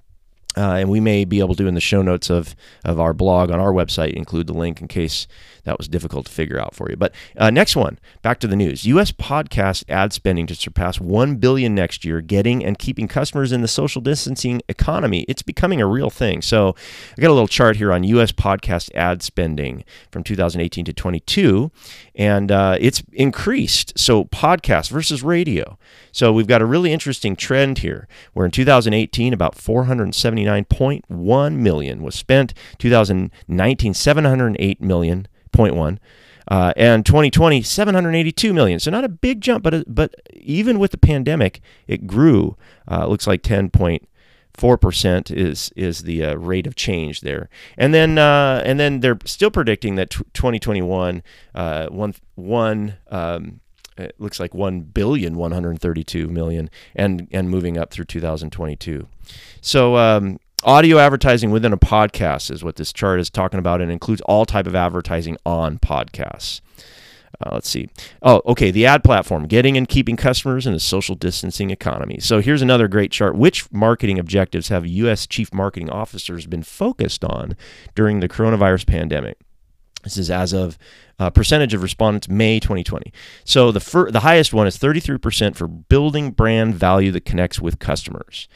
Uh, 0.57 0.73
and 0.73 0.89
we 0.89 0.99
may 0.99 1.23
be 1.23 1.39
able 1.39 1.55
to, 1.55 1.65
in 1.65 1.75
the 1.75 1.81
show 1.81 2.01
notes 2.01 2.29
of, 2.29 2.55
of 2.83 2.99
our 2.99 3.13
blog 3.13 3.51
on 3.51 3.59
our 3.59 3.71
website, 3.71 4.13
include 4.13 4.47
the 4.47 4.53
link 4.53 4.81
in 4.81 4.87
case 4.87 5.25
that 5.63 5.77
was 5.77 5.87
difficult 5.87 6.25
to 6.25 6.31
figure 6.31 6.59
out 6.59 6.75
for 6.75 6.89
you. 6.89 6.97
But 6.97 7.13
uh, 7.37 7.51
next 7.51 7.75
one, 7.75 7.99
back 8.21 8.39
to 8.39 8.47
the 8.47 8.55
news. 8.55 8.85
U.S. 8.85 9.11
podcast 9.11 9.83
ad 9.87 10.11
spending 10.11 10.47
to 10.47 10.55
surpass 10.55 10.99
one 10.99 11.35
billion 11.35 11.75
next 11.75 12.03
year, 12.03 12.19
getting 12.19 12.65
and 12.65 12.77
keeping 12.77 13.07
customers 13.07 13.51
in 13.51 13.61
the 13.61 13.67
social 13.67 14.01
distancing 14.01 14.61
economy. 14.67 15.25
It's 15.29 15.41
becoming 15.41 15.79
a 15.79 15.87
real 15.87 16.09
thing. 16.09 16.41
So 16.41 16.75
I 17.17 17.21
got 17.21 17.29
a 17.29 17.33
little 17.33 17.47
chart 17.47 17.77
here 17.77 17.93
on 17.93 18.03
U.S. 18.03 18.31
podcast 18.31 18.93
ad 18.95 19.21
spending 19.21 19.83
from 20.11 20.23
2018 20.23 20.85
to 20.85 20.93
22, 20.93 21.71
and 22.15 22.51
uh, 22.51 22.77
it's 22.79 23.03
increased. 23.13 23.97
So 23.97 24.25
podcast 24.25 24.89
versus 24.89 25.23
radio. 25.23 25.77
So 26.11 26.33
we've 26.33 26.47
got 26.47 26.61
a 26.61 26.65
really 26.65 26.91
interesting 26.91 27.35
trend 27.35 27.79
here, 27.79 28.07
where 28.33 28.45
in 28.45 28.51
2018 28.51 29.33
about 29.33 29.55
479.1 30.45 31.55
million 31.55 32.03
was 32.03 32.15
spent. 32.15 32.53
2019 32.79 33.93
708 33.93 34.81
million 34.81 35.27
0.1. 35.53 35.97
Uh, 36.47 36.73
and 36.75 37.05
2020, 37.05 37.61
782 37.61 38.53
million. 38.53 38.79
So 38.79 38.91
not 38.91 39.03
a 39.03 39.09
big 39.09 39.41
jump, 39.41 39.63
but 39.63 39.83
but 39.93 40.15
even 40.33 40.79
with 40.79 40.91
the 40.91 40.97
pandemic, 40.97 41.61
it 41.87 42.07
grew. 42.07 42.57
Uh, 42.91 43.03
it 43.03 43.09
looks 43.09 43.27
like 43.27 43.41
10.4 43.43 44.81
percent 44.81 45.31
is 45.31 45.71
is 45.75 46.03
the 46.03 46.25
uh, 46.25 46.35
rate 46.35 46.67
of 46.67 46.75
change 46.75 47.21
there. 47.21 47.49
And 47.77 47.93
then 47.93 48.17
uh, 48.17 48.61
and 48.65 48.79
then 48.79 48.99
they're 48.99 49.19
still 49.25 49.51
predicting 49.51 49.95
that 49.95 50.09
t- 50.09 50.25
2021 50.33 51.23
uh, 51.55 51.87
one 51.87 52.15
one. 52.35 52.95
Um, 53.09 53.61
it 54.01 54.15
looks 54.19 54.39
like 54.39 54.53
1 54.53 54.81
billion 54.81 55.35
132 55.35 56.27
million 56.27 56.69
and 56.95 57.27
and 57.31 57.49
moving 57.49 57.77
up 57.77 57.91
through 57.91 58.05
2022 58.05 59.07
so 59.61 59.95
um, 59.95 60.39
audio 60.63 60.97
advertising 60.99 61.51
within 61.51 61.73
a 61.73 61.77
podcast 61.77 62.51
is 62.51 62.63
what 62.63 62.75
this 62.75 62.93
chart 62.93 63.19
is 63.19 63.29
talking 63.29 63.59
about. 63.59 63.81
And 63.81 63.91
includes 63.91 64.21
all 64.21 64.45
type 64.45 64.67
of 64.67 64.75
advertising 64.75 65.37
on 65.45 65.79
podcasts. 65.79 66.61
Uh, 67.39 67.49
let's 67.53 67.69
see. 67.69 67.89
Oh 68.21 68.41
okay 68.45 68.69
the 68.69 68.85
ad 68.85 69.03
platform 69.03 69.47
getting 69.47 69.75
and 69.75 69.87
keeping 69.87 70.15
customers 70.15 70.67
in 70.67 70.73
a 70.73 70.79
social 70.79 71.15
distancing 71.15 71.71
economy. 71.71 72.19
So 72.19 72.39
here's 72.39 72.61
another 72.61 72.87
great 72.87 73.11
chart. 73.11 73.35
Which 73.35 73.71
marketing 73.71 74.19
objectives 74.19 74.67
have 74.67 74.85
us 74.85 75.25
chief 75.25 75.53
marketing 75.53 75.89
officers 75.89 76.45
been 76.45 76.63
focused 76.63 77.23
on 77.23 77.55
during 77.95 78.19
the 78.19 78.29
coronavirus 78.29 78.85
pandemic 78.85 79.39
this 80.03 80.17
is 80.17 80.29
as 80.29 80.53
of 80.53 80.77
uh, 81.19 81.29
percentage 81.29 81.73
of 81.73 81.83
respondents 81.83 82.27
May 82.27 82.59
2020. 82.59 83.11
So 83.43 83.71
the 83.71 83.79
fir- 83.79 84.11
the 84.11 84.21
highest 84.21 84.53
one 84.53 84.67
is 84.67 84.77
33% 84.77 85.55
for 85.55 85.67
building 85.67 86.31
brand 86.31 86.75
value 86.75 87.11
that 87.11 87.25
connects 87.25 87.59
with 87.59 87.79
customers. 87.79 88.47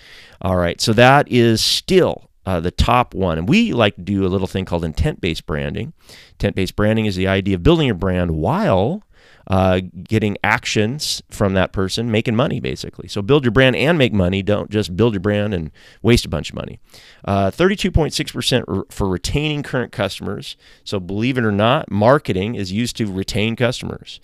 All 0.41 0.55
right, 0.55 0.81
so 0.81 0.93
that 0.93 1.31
is 1.31 1.61
still 1.61 2.29
uh, 2.45 2.59
the 2.59 2.71
top 2.71 3.13
one. 3.13 3.37
And 3.37 3.49
we 3.49 3.73
like 3.73 3.95
to 3.95 4.01
do 4.01 4.25
a 4.25 4.29
little 4.29 4.47
thing 4.47 4.65
called 4.65 4.83
intent 4.83 5.21
based 5.21 5.45
branding. 5.45 5.93
Intent 6.33 6.55
based 6.55 6.75
branding 6.75 7.05
is 7.05 7.15
the 7.15 7.27
idea 7.27 7.55
of 7.55 7.63
building 7.63 7.87
your 7.87 7.95
brand 7.95 8.31
while 8.31 9.03
uh, 9.47 9.81
getting 10.03 10.37
actions 10.43 11.21
from 11.29 11.53
that 11.53 11.71
person, 11.71 12.09
making 12.09 12.35
money 12.35 12.59
basically. 12.59 13.07
So 13.07 13.21
build 13.21 13.43
your 13.43 13.51
brand 13.51 13.75
and 13.75 13.97
make 13.97 14.13
money. 14.13 14.41
Don't 14.41 14.69
just 14.69 14.95
build 14.95 15.13
your 15.13 15.21
brand 15.21 15.53
and 15.53 15.71
waste 16.01 16.25
a 16.25 16.29
bunch 16.29 16.49
of 16.49 16.55
money. 16.55 16.79
Uh, 17.23 17.51
32.6% 17.51 18.91
for 18.91 19.07
retaining 19.07 19.63
current 19.63 19.91
customers. 19.91 20.57
So 20.83 20.99
believe 20.99 21.37
it 21.37 21.43
or 21.43 21.51
not, 21.51 21.91
marketing 21.91 22.55
is 22.55 22.71
used 22.71 22.95
to 22.97 23.11
retain 23.11 23.55
customers. 23.55 24.19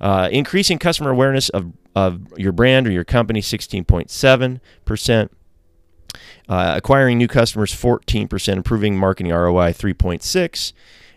Uh, 0.00 0.28
increasing 0.32 0.78
customer 0.78 1.10
awareness 1.10 1.48
of, 1.50 1.72
of 1.94 2.26
your 2.36 2.52
brand 2.52 2.86
or 2.86 2.90
your 2.90 3.04
company, 3.04 3.40
16.7%. 3.40 5.28
Uh, 6.48 6.74
acquiring 6.76 7.16
new 7.16 7.28
customers 7.28 7.72
14% 7.72 8.48
improving 8.48 8.98
marketing 8.98 9.32
roi 9.32 9.72
3.6 9.72 10.72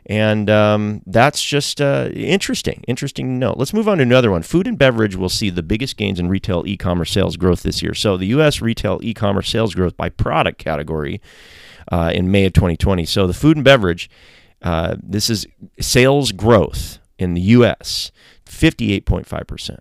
and 0.07 0.50
um, 0.50 1.01
that's 1.07 1.43
just 1.43 1.81
uh, 1.81 2.09
interesting, 2.13 2.83
interesting 2.88 3.27
to 3.27 3.33
know. 3.33 3.55
Let's 3.57 3.74
move 3.74 3.88
on 3.88 3.97
to 3.97 4.03
another 4.03 4.29
one. 4.29 4.43
Food 4.43 4.67
and 4.67 4.77
beverage 4.77 5.15
will 5.15 5.29
see 5.29 5.50
the 5.50 5.63
biggest 5.63 5.97
gains 5.97 6.19
in 6.19 6.29
retail 6.29 6.63
e 6.67 6.77
commerce 6.77 7.12
sales 7.12 7.38
growth 7.38 7.63
this 7.63 7.81
year. 7.81 7.93
So, 7.93 8.15
the 8.15 8.27
U.S. 8.27 8.62
retail 8.62 9.00
e 9.01 9.13
commerce 9.13 9.50
sales 9.50 9.74
growth 9.74 9.97
by 9.97 10.09
product 10.09 10.59
category 10.59 11.21
uh, 11.91 12.12
in 12.13 12.29
May 12.29 12.45
of 12.45 12.53
2020. 12.53 13.05
So, 13.05 13.25
the 13.25 13.33
food 13.33 13.57
and 13.57 13.63
beverage, 13.63 14.09
uh, 14.62 14.95
this 15.01 15.29
is 15.29 15.47
sales 15.79 16.31
growth 16.31 17.00
in 17.17 17.33
the 17.33 17.41
U.S., 17.41 18.12
58.5%. 18.45 19.79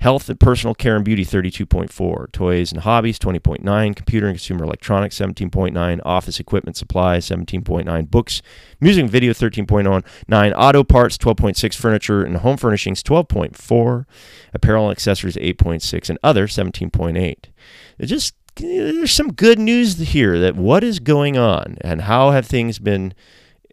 Health 0.00 0.30
and 0.30 0.40
personal 0.40 0.74
care 0.74 0.96
and 0.96 1.04
beauty 1.04 1.24
32.4, 1.24 2.32
toys 2.32 2.72
and 2.72 2.80
hobbies 2.80 3.18
20.9, 3.18 3.94
computer 3.94 4.26
and 4.28 4.34
consumer 4.34 4.64
electronics 4.64 5.18
17.9, 5.18 6.00
office 6.04 6.40
equipment 6.40 6.76
supplies 6.76 7.28
17.9, 7.28 8.10
books, 8.10 8.40
music 8.80 9.02
and 9.02 9.10
video 9.10 9.34
13.9, 9.34 10.52
auto 10.56 10.84
parts 10.84 11.18
12.6, 11.18 11.74
furniture 11.74 12.24
and 12.24 12.38
home 12.38 12.56
furnishings 12.56 13.02
12.4, 13.02 14.06
apparel 14.54 14.84
and 14.88 14.92
accessories 14.92 15.36
8.6, 15.36 16.08
and 16.08 16.18
other 16.22 16.46
17.8. 16.46 17.36
It 17.98 18.06
just 18.06 18.34
there's 18.56 19.12
some 19.12 19.32
good 19.32 19.58
news 19.58 19.98
here 19.98 20.38
that 20.38 20.56
what 20.56 20.82
is 20.82 20.98
going 20.98 21.36
on 21.36 21.76
and 21.82 22.02
how 22.02 22.30
have 22.30 22.46
things 22.46 22.78
been 22.78 23.14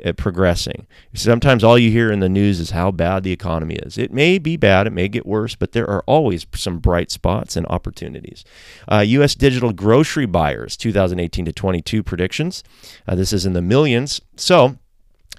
uh, 0.03 0.13
progressing. 0.13 0.87
Sometimes 1.13 1.63
all 1.63 1.77
you 1.77 1.91
hear 1.91 2.11
in 2.11 2.19
the 2.19 2.29
news 2.29 2.59
is 2.59 2.71
how 2.71 2.91
bad 2.91 3.23
the 3.23 3.31
economy 3.31 3.75
is. 3.75 3.97
It 3.97 4.11
may 4.11 4.37
be 4.37 4.57
bad, 4.57 4.87
it 4.87 4.93
may 4.93 5.07
get 5.07 5.25
worse, 5.25 5.55
but 5.55 5.71
there 5.71 5.89
are 5.89 6.03
always 6.05 6.45
some 6.55 6.79
bright 6.79 7.11
spots 7.11 7.55
and 7.55 7.65
opportunities. 7.67 8.43
Uh, 8.87 8.99
U.S. 8.99 9.35
digital 9.35 9.73
grocery 9.73 10.25
buyers, 10.25 10.77
2018 10.77 11.45
to 11.45 11.53
22 11.53 12.03
predictions. 12.03 12.63
Uh, 13.07 13.15
this 13.15 13.33
is 13.33 13.45
in 13.45 13.53
the 13.53 13.61
millions. 13.61 14.21
So, 14.35 14.77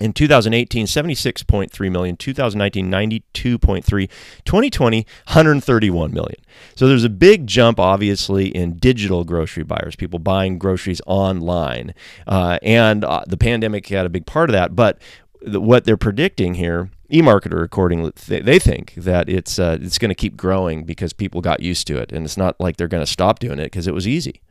in 0.01 0.13
2018 0.13 0.87
76.3 0.87 1.93
million. 1.93 2.17
2019 2.17 2.91
92.3 2.91 4.09
2020 4.45 5.07
131 5.27 6.13
million. 6.13 6.37
So 6.75 6.89
there's 6.89 7.05
a 7.05 7.11
big 7.11 7.47
jump 7.47 7.79
obviously 7.79 8.49
in 8.49 8.77
digital 8.77 9.25
grocery 9.25 9.65
buyers 9.65 9.97
people 9.97 10.19
buying 10.19 10.59
groceries 10.59 11.01
online. 11.07 11.95
Uh, 12.27 12.59
and 12.63 13.05
uh, 13.05 13.25
the 13.27 13.37
pandemic 13.37 13.89
had 13.89 14.07
a 14.07 14.11
big 14.11 14.27
part 14.27 14.51
of 14.51 14.55
that 14.55 14.75
but 14.75 14.99
what 15.47 15.85
they're 15.85 15.97
predicting 15.97 16.55
here 16.55 16.91
eMarketer 17.11 17.63
accordingly 17.65 18.13
they 18.27 18.59
think 18.59 18.95
that 18.95 19.29
it's 19.29 19.59
uh, 19.59 19.79
it's 19.81 19.99
going 19.99 20.11
to 20.11 20.15
keep 20.15 20.37
growing 20.37 20.85
because 20.85 21.13
people 21.13 21.41
got 21.41 21.61
used 21.61 21.87
to 21.87 21.97
it 21.97 22.13
and 22.13 22.25
it's 22.25 22.37
not 22.37 22.59
like 22.61 22.77
they're 22.77 22.89
going 22.89 23.05
to 23.05 23.11
stop 23.11 23.39
doing 23.39 23.59
it 23.59 23.65
because 23.65 23.87
it 23.87 23.95
was 23.95 24.07
easy 24.07 24.43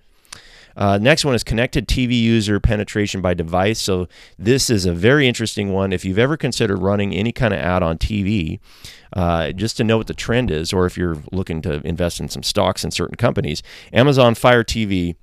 uh, 0.77 0.99
next 1.01 1.25
one 1.25 1.33
is 1.33 1.43
connected 1.43 1.87
TV 1.87 2.19
user 2.21 2.59
penetration 2.59 3.21
by 3.21 3.33
device. 3.33 3.79
So 3.79 4.07
this 4.37 4.69
is 4.69 4.85
a 4.85 4.93
very 4.93 5.27
interesting 5.27 5.73
one. 5.73 5.91
If 5.91 6.05
you've 6.05 6.19
ever 6.19 6.37
considered 6.37 6.77
running 6.77 7.13
any 7.13 7.31
kind 7.31 7.53
of 7.53 7.59
ad 7.59 7.81
on 7.81 7.97
TV, 7.97 8.59
uh, 9.13 9.51
just 9.51 9.75
to 9.77 9.83
know 9.83 9.97
what 9.97 10.07
the 10.07 10.13
trend 10.13 10.51
is, 10.51 10.71
or 10.71 10.85
if 10.85 10.95
you're 10.95 11.17
looking 11.31 11.61
to 11.63 11.85
invest 11.85 12.19
in 12.19 12.29
some 12.29 12.43
stocks 12.43 12.83
in 12.83 12.91
certain 12.91 13.15
companies, 13.15 13.63
Amazon 13.91 14.35
Fire 14.35 14.63
TV 14.63 15.15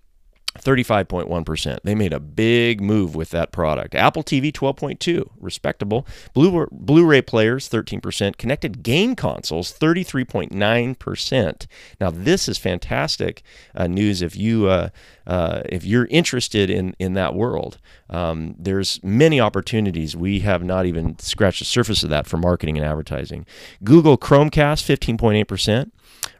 35.1%. 0.60 1.78
They 1.82 1.94
made 1.94 2.12
a 2.12 2.20
big 2.20 2.80
move 2.80 3.14
with 3.14 3.30
that 3.30 3.52
product. 3.52 3.94
Apple 3.94 4.22
TV 4.22 4.52
12.2, 4.52 5.28
respectable. 5.40 6.06
Blu- 6.32 6.68
Blu-ray 6.70 7.22
players 7.22 7.68
13%, 7.68 8.36
connected 8.36 8.82
game 8.82 9.16
consoles 9.16 9.76
33.9%. 9.76 11.66
Now 12.00 12.10
this 12.10 12.48
is 12.48 12.58
fantastic 12.58 13.42
uh, 13.74 13.86
news 13.86 14.22
if 14.22 14.36
you 14.36 14.66
uh, 14.68 14.90
uh, 15.26 15.62
if 15.66 15.84
you're 15.84 16.06
interested 16.06 16.70
in 16.70 16.94
in 16.98 17.14
that 17.14 17.34
world. 17.34 17.78
Um, 18.10 18.54
there's 18.58 19.02
many 19.02 19.40
opportunities. 19.40 20.14
We 20.14 20.40
have 20.40 20.62
not 20.62 20.86
even 20.86 21.18
scratched 21.18 21.60
the 21.60 21.64
surface 21.64 22.02
of 22.04 22.10
that 22.10 22.26
for 22.26 22.36
marketing 22.36 22.76
and 22.76 22.86
advertising. 22.86 23.46
Google 23.82 24.18
Chromecast 24.18 24.84
15.8%. 24.84 25.90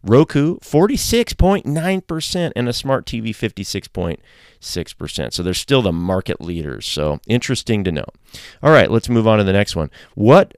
Roku 0.04 0.58
46.9% 0.58 2.52
and 2.54 2.68
a 2.68 2.73
smart 2.73 3.06
TV 3.06 3.30
56.6%. 3.30 5.32
So 5.32 5.42
they're 5.42 5.54
still 5.54 5.82
the 5.82 5.92
market 5.92 6.40
leaders. 6.40 6.87
So 6.87 7.20
interesting 7.26 7.82
to 7.84 7.92
know. 7.92 8.06
All 8.62 8.70
right, 8.70 8.90
let's 8.90 9.08
move 9.08 9.26
on 9.26 9.38
to 9.38 9.44
the 9.44 9.52
next 9.52 9.75
one. 9.75 9.90
What 10.14 10.56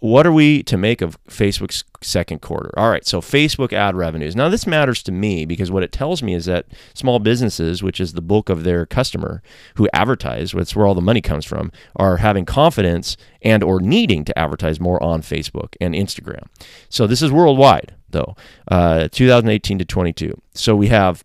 what 0.00 0.26
are 0.26 0.32
we 0.32 0.62
to 0.62 0.76
make 0.76 1.02
of 1.02 1.22
Facebook's 1.24 1.82
second 2.00 2.40
quarter? 2.40 2.72
All 2.78 2.88
right, 2.88 3.04
so 3.04 3.20
Facebook 3.20 3.72
ad 3.72 3.96
revenues. 3.96 4.36
Now, 4.36 4.48
this 4.48 4.66
matters 4.66 5.02
to 5.04 5.12
me 5.12 5.44
because 5.44 5.72
what 5.72 5.82
it 5.82 5.90
tells 5.90 6.22
me 6.22 6.34
is 6.34 6.44
that 6.44 6.66
small 6.94 7.18
businesses, 7.18 7.82
which 7.82 8.00
is 8.00 8.12
the 8.12 8.22
bulk 8.22 8.48
of 8.48 8.62
their 8.62 8.86
customer 8.86 9.42
who 9.74 9.88
advertise, 9.92 10.52
that's 10.52 10.76
where 10.76 10.86
all 10.86 10.94
the 10.94 11.00
money 11.00 11.20
comes 11.20 11.44
from, 11.44 11.72
are 11.96 12.18
having 12.18 12.44
confidence 12.44 13.16
and 13.42 13.64
or 13.64 13.80
needing 13.80 14.24
to 14.24 14.38
advertise 14.38 14.78
more 14.78 15.02
on 15.02 15.20
Facebook 15.20 15.74
and 15.80 15.94
Instagram. 15.94 16.46
So 16.88 17.08
this 17.08 17.20
is 17.20 17.32
worldwide, 17.32 17.96
though, 18.08 18.36
uh, 18.68 19.08
2018 19.10 19.80
to 19.80 19.84
22. 19.84 20.40
So 20.54 20.76
we 20.76 20.88
have 20.88 21.24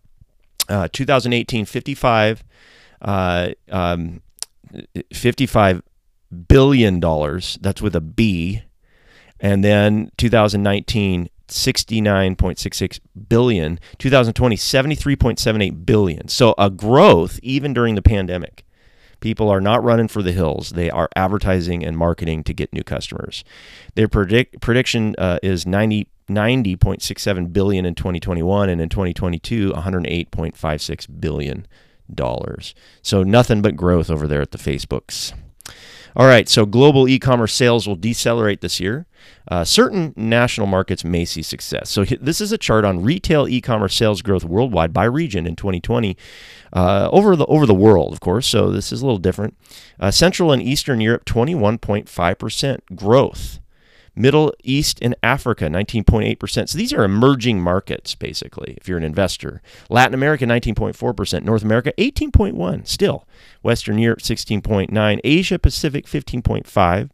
uh, 0.68 0.88
2018 0.92 1.64
55, 1.64 2.42
uh, 3.02 3.50
um, 3.70 4.20
55 5.12 5.82
billion 6.34 7.00
dollars. 7.00 7.58
That's 7.60 7.82
with 7.82 7.96
a 7.96 8.00
B. 8.00 8.62
And 9.40 9.64
then 9.64 10.10
2019, 10.16 11.28
69.66 11.48 13.00
billion. 13.28 13.78
2020 13.98 14.56
73.78 14.56 15.86
billion. 15.86 16.28
So 16.28 16.54
a 16.58 16.70
growth 16.70 17.38
even 17.42 17.74
during 17.74 17.94
the 17.94 18.02
pandemic. 18.02 18.64
People 19.20 19.48
are 19.48 19.60
not 19.60 19.82
running 19.82 20.08
for 20.08 20.22
the 20.22 20.32
hills. 20.32 20.70
They 20.70 20.90
are 20.90 21.08
advertising 21.16 21.84
and 21.84 21.96
marketing 21.96 22.44
to 22.44 22.52
get 22.52 22.72
new 22.74 22.84
customers. 22.84 23.42
Their 23.94 24.08
predict, 24.08 24.60
prediction 24.60 25.14
uh, 25.18 25.38
is 25.42 25.66
90 25.66 26.08
90.67 26.28 27.52
billion 27.52 27.84
in 27.84 27.94
2021 27.94 28.70
and 28.70 28.80
in 28.80 28.88
2022 28.88 29.72
108.56 29.72 31.20
billion 31.20 31.66
dollars. 32.12 32.74
So 33.02 33.22
nothing 33.22 33.60
but 33.60 33.76
growth 33.76 34.10
over 34.10 34.26
there 34.26 34.40
at 34.40 34.50
the 34.50 34.58
facebooks 34.58 35.34
all 36.16 36.26
right, 36.26 36.48
so 36.48 36.64
global 36.64 37.08
e 37.08 37.18
commerce 37.18 37.52
sales 37.52 37.88
will 37.88 37.96
decelerate 37.96 38.60
this 38.60 38.78
year. 38.78 39.06
Uh, 39.48 39.64
certain 39.64 40.12
national 40.16 40.66
markets 40.66 41.04
may 41.04 41.24
see 41.24 41.42
success. 41.42 41.90
So, 41.90 42.04
this 42.04 42.40
is 42.40 42.52
a 42.52 42.58
chart 42.58 42.84
on 42.84 43.02
retail 43.02 43.48
e 43.48 43.60
commerce 43.60 43.94
sales 43.94 44.22
growth 44.22 44.44
worldwide 44.44 44.92
by 44.92 45.04
region 45.04 45.46
in 45.46 45.56
2020 45.56 46.16
uh, 46.72 47.08
over, 47.10 47.34
the, 47.34 47.46
over 47.46 47.66
the 47.66 47.74
world, 47.74 48.12
of 48.12 48.20
course. 48.20 48.46
So, 48.46 48.70
this 48.70 48.92
is 48.92 49.02
a 49.02 49.06
little 49.06 49.18
different. 49.18 49.56
Uh, 49.98 50.10
Central 50.10 50.52
and 50.52 50.62
Eastern 50.62 51.00
Europe, 51.00 51.24
21.5% 51.24 52.80
growth. 52.94 53.58
Middle 54.16 54.52
East 54.62 54.98
and 55.02 55.14
Africa, 55.22 55.66
19.8%. 55.66 56.68
So 56.68 56.78
these 56.78 56.92
are 56.92 57.04
emerging 57.04 57.60
markets, 57.60 58.14
basically, 58.14 58.74
if 58.76 58.88
you're 58.88 58.98
an 58.98 59.04
investor. 59.04 59.60
Latin 59.88 60.14
America, 60.14 60.44
19.4%. 60.44 61.42
North 61.42 61.62
America, 61.62 61.92
18.1 61.98 62.86
still. 62.86 63.26
Western 63.62 63.98
Europe, 63.98 64.20
16.9%. 64.20 65.20
Asia 65.24 65.58
Pacific, 65.58 66.06
15.5 66.06 67.10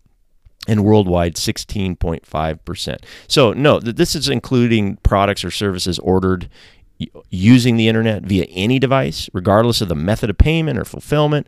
and 0.68 0.84
worldwide 0.84 1.36
16.5%. 1.36 2.96
So, 3.26 3.52
no, 3.52 3.80
this 3.80 4.14
is 4.14 4.28
including 4.28 4.96
products 4.96 5.44
or 5.44 5.50
services 5.50 5.98
ordered 6.00 6.50
using 7.30 7.76
the 7.76 7.88
internet 7.88 8.22
via 8.22 8.44
any 8.44 8.78
device, 8.78 9.30
regardless 9.32 9.80
of 9.80 9.88
the 9.88 9.94
method 9.94 10.30
of 10.30 10.38
payment 10.38 10.78
or 10.78 10.84
fulfillment. 10.84 11.46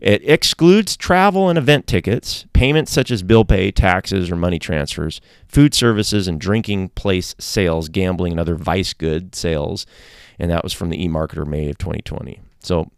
It 0.00 0.28
excludes 0.28 0.96
travel 0.96 1.48
and 1.48 1.56
event 1.56 1.86
tickets, 1.86 2.44
payments 2.52 2.90
such 2.90 3.10
as 3.10 3.22
bill 3.22 3.44
pay, 3.44 3.70
taxes, 3.70 4.30
or 4.30 4.36
money 4.36 4.58
transfers, 4.58 5.20
food 5.46 5.74
services 5.74 6.26
and 6.26 6.40
drinking 6.40 6.90
place 6.90 7.34
sales, 7.38 7.88
gambling, 7.88 8.32
and 8.32 8.40
other 8.40 8.56
vice 8.56 8.92
good 8.94 9.34
sales. 9.34 9.86
And 10.38 10.50
that 10.50 10.64
was 10.64 10.72
from 10.72 10.90
the 10.90 11.06
eMarketer 11.06 11.46
May 11.46 11.70
of 11.70 11.78
2020. 11.78 12.40
So, 12.64 12.90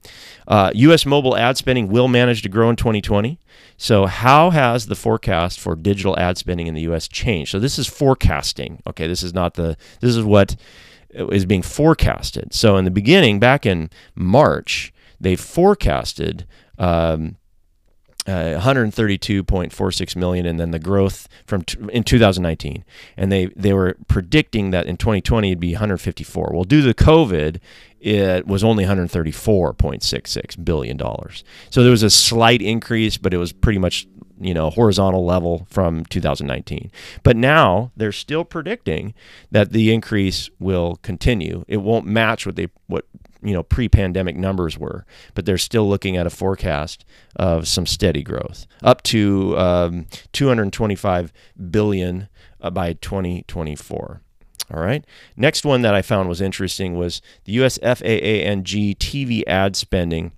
uh, 0.46 0.70
U.S. 0.74 1.06
mobile 1.06 1.36
ad 1.36 1.56
spending 1.56 1.88
will 1.88 2.08
manage 2.08 2.42
to 2.42 2.48
grow 2.48 2.68
in 2.68 2.76
2020. 2.76 3.38
So, 3.76 4.06
how 4.06 4.50
has 4.50 4.86
the 4.86 4.94
forecast 4.94 5.58
for 5.58 5.74
digital 5.74 6.18
ad 6.18 6.38
spending 6.38 6.66
in 6.66 6.74
the 6.74 6.82
U.S. 6.82 7.08
changed? 7.08 7.50
So, 7.50 7.58
this 7.58 7.78
is 7.78 7.86
forecasting. 7.86 8.82
Okay, 8.86 9.06
this 9.06 9.22
is 9.22 9.32
not 9.32 9.54
the. 9.54 9.76
This 10.00 10.16
is 10.16 10.22
what 10.22 10.56
is 11.14 11.44
being 11.46 11.62
forecasted. 11.62 12.52
So, 12.52 12.76
in 12.76 12.84
the 12.84 12.90
beginning, 12.90 13.38
back 13.38 13.64
in 13.64 13.90
March, 14.14 14.92
they 15.20 15.36
forecasted 15.36 16.46
um, 16.78 17.36
uh, 18.26 18.58
132.46 18.58 20.16
million, 20.16 20.46
and 20.46 20.58
then 20.58 20.70
the 20.70 20.78
growth 20.78 21.28
from 21.46 21.62
t- 21.62 21.78
in 21.92 22.02
2019, 22.02 22.84
and 23.16 23.30
they 23.30 23.46
they 23.54 23.72
were 23.72 23.96
predicting 24.08 24.70
that 24.70 24.86
in 24.86 24.96
2020 24.96 25.48
it'd 25.48 25.60
be 25.60 25.72
154. 25.72 26.50
Well, 26.54 26.64
due 26.64 26.80
to 26.82 26.94
COVID, 26.94 27.60
it 28.00 28.46
was 28.46 28.64
only 28.64 28.84
134.66 28.84 30.64
billion 30.64 30.96
dollars. 30.96 31.44
So 31.70 31.82
there 31.82 31.90
was 31.90 32.02
a 32.02 32.10
slight 32.10 32.62
increase, 32.62 33.18
but 33.18 33.34
it 33.34 33.38
was 33.38 33.52
pretty 33.52 33.78
much 33.78 34.06
you 34.40 34.54
know 34.54 34.70
horizontal 34.70 35.24
level 35.24 35.66
from 35.70 36.04
2019. 36.06 36.90
But 37.22 37.36
now 37.36 37.92
they're 37.96 38.12
still 38.12 38.44
predicting 38.44 39.14
that 39.50 39.72
the 39.72 39.92
increase 39.92 40.50
will 40.58 40.96
continue. 41.02 41.64
It 41.68 41.78
won't 41.78 42.06
match 42.06 42.46
what 42.46 42.56
they 42.56 42.68
what 42.86 43.06
you 43.42 43.52
know 43.52 43.62
pre-pandemic 43.62 44.36
numbers 44.36 44.78
were, 44.78 45.04
but 45.34 45.46
they're 45.46 45.58
still 45.58 45.88
looking 45.88 46.16
at 46.16 46.26
a 46.26 46.30
forecast 46.30 47.04
of 47.36 47.68
some 47.68 47.86
steady 47.86 48.22
growth 48.22 48.66
up 48.82 49.02
to 49.04 49.56
um, 49.58 50.06
225 50.32 51.32
billion 51.70 52.28
uh, 52.60 52.70
by 52.70 52.94
2024. 52.94 54.20
All 54.72 54.80
right. 54.80 55.04
Next 55.36 55.64
one 55.64 55.82
that 55.82 55.94
I 55.94 56.00
found 56.00 56.28
was 56.28 56.40
interesting 56.40 56.96
was 56.96 57.20
the 57.44 57.52
US 57.52 57.78
FAA 57.78 57.94
FAANG 57.94 58.96
TV 58.96 59.42
ad 59.46 59.76
spending. 59.76 60.32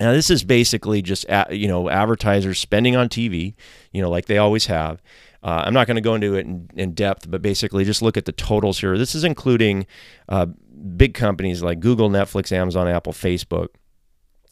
Now 0.00 0.12
this 0.12 0.30
is 0.30 0.42
basically 0.42 1.02
just 1.02 1.26
you 1.50 1.68
know 1.68 1.88
advertisers 1.88 2.58
spending 2.58 2.96
on 2.96 3.08
TV, 3.08 3.54
you 3.92 4.02
know, 4.02 4.10
like 4.10 4.26
they 4.26 4.38
always 4.38 4.66
have. 4.66 5.02
Uh, 5.42 5.64
I'm 5.66 5.74
not 5.74 5.88
going 5.88 5.96
to 5.96 6.00
go 6.00 6.14
into 6.14 6.34
it 6.34 6.46
in, 6.46 6.70
in, 6.76 6.94
depth, 6.94 7.28
but 7.28 7.42
basically 7.42 7.84
just 7.84 8.00
look 8.00 8.16
at 8.16 8.26
the 8.26 8.32
totals 8.32 8.78
here. 8.78 8.96
This 8.96 9.12
is 9.12 9.24
including 9.24 9.86
uh, 10.28 10.46
big 10.96 11.14
companies 11.14 11.64
like 11.64 11.80
Google, 11.80 12.10
Netflix, 12.10 12.52
Amazon, 12.52 12.86
Apple, 12.86 13.12
Facebook. 13.12 13.70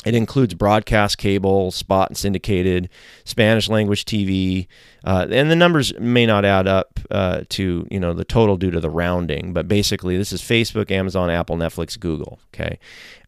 It 0.04 0.14
includes 0.14 0.54
broadcast 0.54 1.18
cable, 1.18 1.70
spot 1.70 2.08
and 2.08 2.16
syndicated, 2.16 2.88
Spanish 3.24 3.68
language 3.68 4.06
TV, 4.06 4.66
uh, 5.04 5.26
and 5.30 5.50
the 5.50 5.56
numbers 5.56 5.92
may 5.98 6.24
not 6.24 6.44
add 6.44 6.66
up 6.66 6.98
uh, 7.10 7.42
to 7.50 7.86
you 7.90 8.00
know 8.00 8.14
the 8.14 8.24
total 8.24 8.56
due 8.56 8.70
to 8.70 8.80
the 8.80 8.88
rounding. 8.88 9.52
But 9.52 9.68
basically, 9.68 10.16
this 10.16 10.32
is 10.32 10.40
Facebook, 10.40 10.90
Amazon, 10.90 11.28
Apple, 11.28 11.56
Netflix, 11.56 12.00
Google. 12.00 12.40
Okay, 12.54 12.78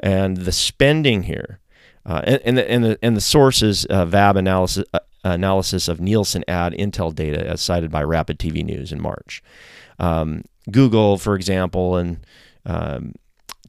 and 0.00 0.38
the 0.38 0.52
spending 0.52 1.24
here, 1.24 1.60
uh, 2.04 2.22
and, 2.24 2.58
the 2.58 2.70
and 2.70 2.84
the 2.84 2.98
and 3.02 3.16
the 3.16 3.20
sources 3.20 3.84
uh, 3.86 4.04
VAB 4.04 4.36
analysis 4.36 4.84
uh, 4.92 4.98
analysis 5.24 5.88
of 5.88 6.00
Nielsen 6.00 6.44
ad 6.48 6.72
Intel 6.72 7.14
data 7.14 7.46
as 7.46 7.60
cited 7.60 7.90
by 7.90 8.02
Rapid 8.02 8.38
TV 8.38 8.64
News 8.64 8.92
in 8.92 9.00
March. 9.00 9.42
Um, 9.98 10.44
Google, 10.70 11.16
for 11.16 11.34
example, 11.34 11.96
in 11.96 12.20
um, 12.66 13.14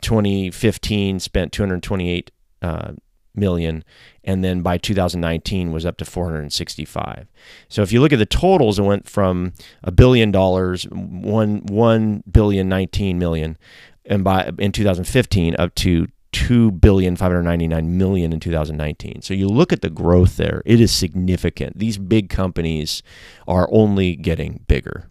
2015 0.02 1.20
spent 1.20 1.52
228 1.52 2.32
uh, 2.62 2.94
million, 3.36 3.84
and 4.24 4.44
then 4.44 4.62
by 4.62 4.78
2019 4.78 5.72
was 5.72 5.86
up 5.86 5.98
to 5.98 6.06
465. 6.06 7.28
So 7.68 7.82
if 7.82 7.92
you 7.92 8.02
look 8.02 8.14
at 8.14 8.20
the 8.20 8.26
totals, 8.26 8.80
it 8.80 8.84
went 8.84 9.08
from 9.08 9.54
a 9.84 9.92
billion 9.92 10.32
dollars, 10.32 10.86
one 10.86 11.66
one 11.66 12.24
billion 12.30 12.70
19 12.70 13.18
million, 13.18 13.58
and 14.06 14.24
by 14.24 14.52
in 14.58 14.72
2015 14.72 15.56
up 15.58 15.74
to 15.76 16.08
two 16.34 16.72
billion 16.72 17.16
five 17.16 17.32
hundred 17.32 17.44
ninety 17.44 17.68
nine 17.68 17.98
million 17.98 18.34
in 18.34 18.42
2019. 18.42 19.22
So 19.22 19.34
you 19.34 19.48
look 19.48 19.72
at 19.72 19.82
the 19.82 19.90
growth 19.90 20.36
there; 20.36 20.62
it 20.66 20.82
is 20.82 20.92
significant. 20.92 21.80
These 21.80 21.98
big 21.98 22.30
companies 22.30 23.02
are 23.48 23.70
only 23.72 24.18
getting 24.18 24.66
bigger. 24.68 25.10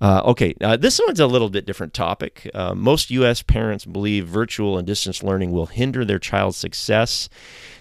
Uh, 0.00 0.22
okay, 0.26 0.54
uh, 0.60 0.76
this 0.76 1.00
one's 1.04 1.18
a 1.18 1.26
little 1.26 1.50
bit 1.50 1.66
different 1.66 1.92
topic. 1.92 2.48
Uh, 2.54 2.72
most 2.74 3.10
U.S. 3.10 3.42
parents 3.42 3.84
believe 3.84 4.28
virtual 4.28 4.78
and 4.78 4.86
distance 4.86 5.24
learning 5.24 5.50
will 5.50 5.66
hinder 5.66 6.04
their 6.04 6.20
child's 6.20 6.56
success. 6.56 7.28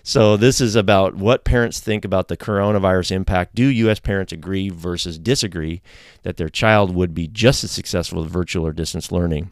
So, 0.02 0.36
this 0.36 0.60
is 0.60 0.76
about 0.76 1.16
what 1.16 1.44
parents 1.44 1.80
think 1.80 2.06
about 2.06 2.28
the 2.28 2.38
coronavirus 2.38 3.12
impact. 3.12 3.54
Do 3.54 3.66
U.S. 3.66 4.00
parents 4.00 4.34
agree 4.34 4.70
versus 4.70 5.20
disagree 5.20 5.82
that 6.24 6.38
their 6.38 6.50
child 6.50 6.96
would 6.96 7.14
be 7.14 7.28
just 7.28 7.64
as 7.64 7.72
successful 7.72 8.24
with 8.24 8.32
virtual 8.32 8.66
or 8.66 8.74
distance 8.74 9.12
learning? 9.12 9.52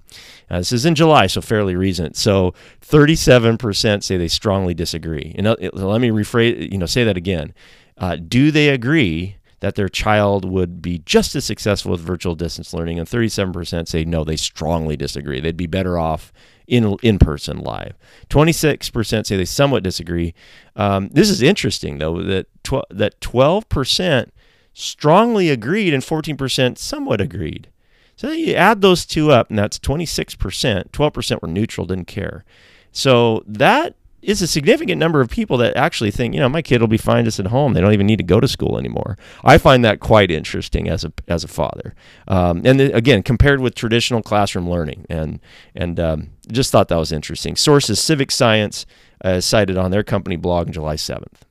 Uh, 0.50 0.60
this 0.60 0.72
is 0.72 0.86
in 0.86 0.96
July, 0.96 1.28
so 1.28 1.42
fairly 1.42 1.76
recent. 1.76 2.16
So, 2.16 2.56
37% 2.82 4.02
say 4.02 4.18
they 4.18 4.28
strongly 4.28 4.74
disagree. 4.74 5.36
And 5.38 5.46
let 5.46 6.02
me 6.02 6.10
rephrase, 6.10 6.72
you 6.72 6.80
know, 6.80 6.86
say 6.88 7.04
that 7.04 7.18
again. 7.18 7.54
Uh, 7.98 8.16
do 8.16 8.50
they 8.50 8.70
agree 8.70 9.38
that 9.66 9.74
their 9.74 9.90
child 9.90 10.46
would 10.46 10.80
be 10.80 11.00
just 11.08 11.34
as 11.36 11.44
successful 11.44 11.90
with 11.90 12.00
virtual 12.00 12.36
distance 12.36 12.72
learning, 12.72 13.00
and 13.00 13.08
37% 13.08 13.88
say 13.88 14.06
no, 14.06 14.24
they 14.24 14.36
strongly 14.36 14.96
disagree. 14.96 15.40
They'd 15.40 15.58
be 15.58 15.66
better 15.66 15.98
off 15.98 16.32
in 16.68 16.96
in 17.02 17.18
person 17.18 17.58
live. 17.58 17.98
26% 18.30 19.26
say 19.26 19.36
they 19.36 19.44
somewhat 19.44 19.82
disagree. 19.82 20.36
Um, 20.76 21.10
this 21.12 21.32
is 21.32 21.42
interesting 21.42 21.98
though 21.98 22.22
that 22.22 22.46
tw- 22.64 22.88
that 22.92 23.20
12% 23.22 24.30
strongly 24.72 25.50
agreed 25.50 25.96
and 25.96 26.04
14% 26.04 26.78
somewhat 26.78 27.20
agreed. 27.20 27.70
So 28.16 28.30
you 28.30 28.54
add 28.54 28.82
those 28.82 29.04
two 29.04 29.32
up, 29.32 29.50
and 29.50 29.58
that's 29.58 29.80
26%. 29.80 30.92
12% 30.92 31.42
were 31.42 31.48
neutral, 31.48 31.88
didn't 31.88 32.06
care. 32.06 32.46
So 32.92 33.44
that 33.48 33.96
is 34.26 34.42
a 34.42 34.48
significant 34.48 35.00
number 35.00 35.22
of 35.22 35.30
people 35.30 35.58
that 35.58 35.78
actually 35.78 36.12
think, 36.12 36.34
you 36.34 36.40
know, 36.40 36.50
my 36.50 36.62
kid 36.62 36.82
will 36.82 36.88
be 36.88 36.98
fine 36.98 37.26
just 37.26 37.40
at 37.40 37.48
home. 37.48 37.74
They 37.74 37.82
don't 37.82 37.94
even 37.94 38.08
need 38.08 38.18
to 38.18 38.24
go 38.24 38.40
to 38.40 38.48
school 38.48 38.78
anymore. 38.78 39.18
I 39.44 39.58
find 39.58 39.86
that 39.86 40.00
quite 40.00 40.32
interesting 40.32 40.90
as 40.90 41.04
a 41.04 41.14
as 41.28 41.44
a 41.44 41.48
father. 41.48 41.94
Um, 42.28 42.62
and 42.66 42.80
the, 42.80 42.96
again, 42.96 43.24
compared 43.24 43.62
with 43.62 43.76
traditional 43.76 44.22
classroom 44.22 44.70
learning, 44.70 45.06
and 45.10 45.40
and 45.76 46.00
um, 46.00 46.30
just 46.52 46.72
thought 46.72 46.88
that 46.88 46.98
was 46.98 47.12
interesting. 47.12 47.56
Sources: 47.56 48.00
Civic 48.00 48.32
Science, 48.32 48.86
uh, 49.24 49.40
cited 49.40 49.78
on 49.78 49.92
their 49.92 50.04
company 50.04 50.36
blog 50.36 50.68
on 50.68 50.74
July 50.74 50.96
seventh. 50.96 51.46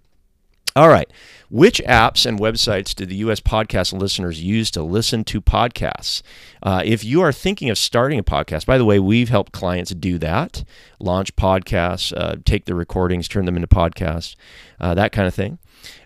All 0.76 0.88
right. 0.88 1.08
Which 1.50 1.80
apps 1.86 2.26
and 2.26 2.40
websites 2.40 2.96
do 2.96 3.06
the 3.06 3.14
U.S. 3.16 3.38
podcast 3.38 3.92
listeners 3.92 4.42
use 4.42 4.72
to 4.72 4.82
listen 4.82 5.22
to 5.24 5.40
podcasts? 5.40 6.20
Uh, 6.64 6.82
if 6.84 7.04
you 7.04 7.20
are 7.20 7.32
thinking 7.32 7.70
of 7.70 7.78
starting 7.78 8.18
a 8.18 8.24
podcast, 8.24 8.66
by 8.66 8.76
the 8.76 8.84
way, 8.84 8.98
we've 8.98 9.28
helped 9.28 9.52
clients 9.52 9.92
do 9.92 10.18
that 10.18 10.64
launch 10.98 11.36
podcasts, 11.36 12.12
uh, 12.16 12.36
take 12.44 12.64
the 12.64 12.74
recordings, 12.74 13.28
turn 13.28 13.44
them 13.44 13.54
into 13.54 13.68
podcasts, 13.68 14.34
uh, 14.80 14.94
that 14.94 15.12
kind 15.12 15.28
of 15.28 15.34
thing. 15.34 15.58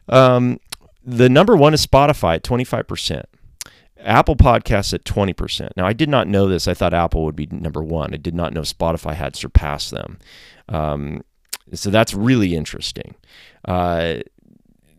Um, 0.08 0.60
the 1.02 1.30
number 1.30 1.56
one 1.56 1.72
is 1.72 1.86
Spotify 1.86 2.34
at 2.34 2.42
25%. 2.42 3.24
Apple 4.00 4.36
Podcasts 4.36 4.92
at 4.92 5.04
20%. 5.04 5.70
Now, 5.76 5.86
I 5.86 5.92
did 5.92 6.08
not 6.08 6.28
know 6.28 6.46
this. 6.46 6.68
I 6.68 6.74
thought 6.74 6.94
Apple 6.94 7.24
would 7.24 7.36
be 7.36 7.48
number 7.50 7.82
one. 7.82 8.12
I 8.12 8.16
did 8.16 8.34
not 8.34 8.52
know 8.52 8.60
Spotify 8.60 9.14
had 9.14 9.34
surpassed 9.34 9.90
them. 9.90 10.18
Um, 10.68 11.22
so 11.72 11.90
that's 11.90 12.14
really 12.14 12.54
interesting. 12.54 13.14
Uh, 13.64 14.18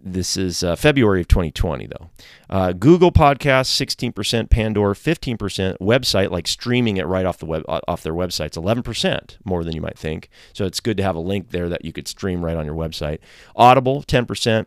this 0.01 0.37
is 0.37 0.63
uh, 0.63 0.75
February 0.75 1.21
of 1.21 1.27
2020, 1.27 1.87
though. 1.87 2.09
Uh, 2.49 2.71
Google 2.73 3.11
Podcasts, 3.11 4.11
16%, 4.13 4.49
Pandora, 4.49 4.93
15%, 4.93 5.77
website, 5.79 6.31
like 6.31 6.47
streaming 6.47 6.97
it 6.97 7.05
right 7.05 7.25
off 7.25 7.37
the 7.37 7.45
web 7.45 7.63
off 7.67 8.03
their 8.03 8.13
websites, 8.13 8.53
11% 8.53 9.37
more 9.43 9.63
than 9.63 9.75
you 9.75 9.81
might 9.81 9.97
think. 9.97 10.29
So 10.53 10.65
it's 10.65 10.79
good 10.79 10.97
to 10.97 11.03
have 11.03 11.15
a 11.15 11.19
link 11.19 11.49
there 11.49 11.69
that 11.69 11.85
you 11.85 11.91
could 11.91 12.07
stream 12.07 12.43
right 12.43 12.57
on 12.57 12.65
your 12.65 12.75
website. 12.75 13.19
Audible, 13.55 14.03
10%, 14.03 14.65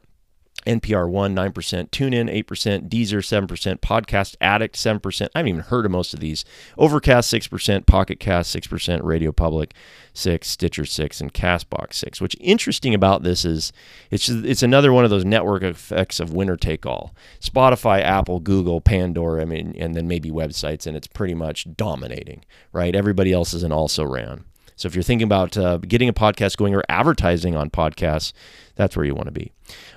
NPR 0.66 1.08
1, 1.08 1.34
9%, 1.34 1.52
TuneIn 1.90 2.44
8%, 2.44 2.88
Deezer 2.88 3.46
7%, 3.46 3.80
Podcast 3.80 4.36
Addict 4.40 4.76
7%. 4.76 5.28
I 5.34 5.38
haven't 5.38 5.48
even 5.48 5.60
heard 5.62 5.86
of 5.86 5.92
most 5.92 6.14
of 6.14 6.20
these. 6.20 6.44
Overcast 6.78 7.32
6%, 7.32 7.86
Pocket 7.86 8.20
Cast 8.20 8.54
6%, 8.54 9.02
Radio 9.02 9.32
Public 9.32 9.74
6, 10.14 10.48
Stitcher 10.48 10.84
6, 10.84 11.20
and 11.20 11.34
Castbox 11.34 11.94
6. 11.94 12.20
Which 12.20 12.36
interesting 12.40 12.94
about 12.94 13.22
this 13.22 13.44
is 13.44 13.72
it's 14.10 14.26
just, 14.26 14.44
it's 14.44 14.62
another 14.62 14.92
one 14.92 15.04
of 15.04 15.10
those 15.10 15.24
network 15.24 15.62
effects 15.62 16.20
of 16.20 16.32
winner 16.32 16.56
take 16.56 16.86
all. 16.86 17.14
Spotify, 17.40 18.00
Apple, 18.00 18.40
Google, 18.40 18.80
Pandora, 18.80 19.42
I 19.42 19.44
mean, 19.44 19.74
and 19.78 19.94
then 19.94 20.06
maybe 20.06 20.30
websites, 20.30 20.86
and 20.86 20.96
it's 20.96 21.06
pretty 21.06 21.34
much 21.34 21.66
dominating, 21.76 22.44
right? 22.72 22.94
Everybody 22.94 23.32
else 23.32 23.54
is 23.54 23.62
an 23.62 23.72
also 23.72 24.04
ran. 24.04 24.44
So 24.82 24.88
if 24.88 24.96
you're 24.96 25.04
thinking 25.04 25.26
about 25.26 25.56
uh, 25.56 25.78
getting 25.78 26.08
a 26.08 26.12
podcast 26.12 26.56
going 26.56 26.74
or 26.74 26.82
advertising 26.88 27.54
on 27.54 27.70
podcasts, 27.70 28.32
that's 28.74 28.96
where 28.96 29.04
you 29.04 29.14
want 29.14 29.26
to 29.26 29.32
be. 29.32 29.52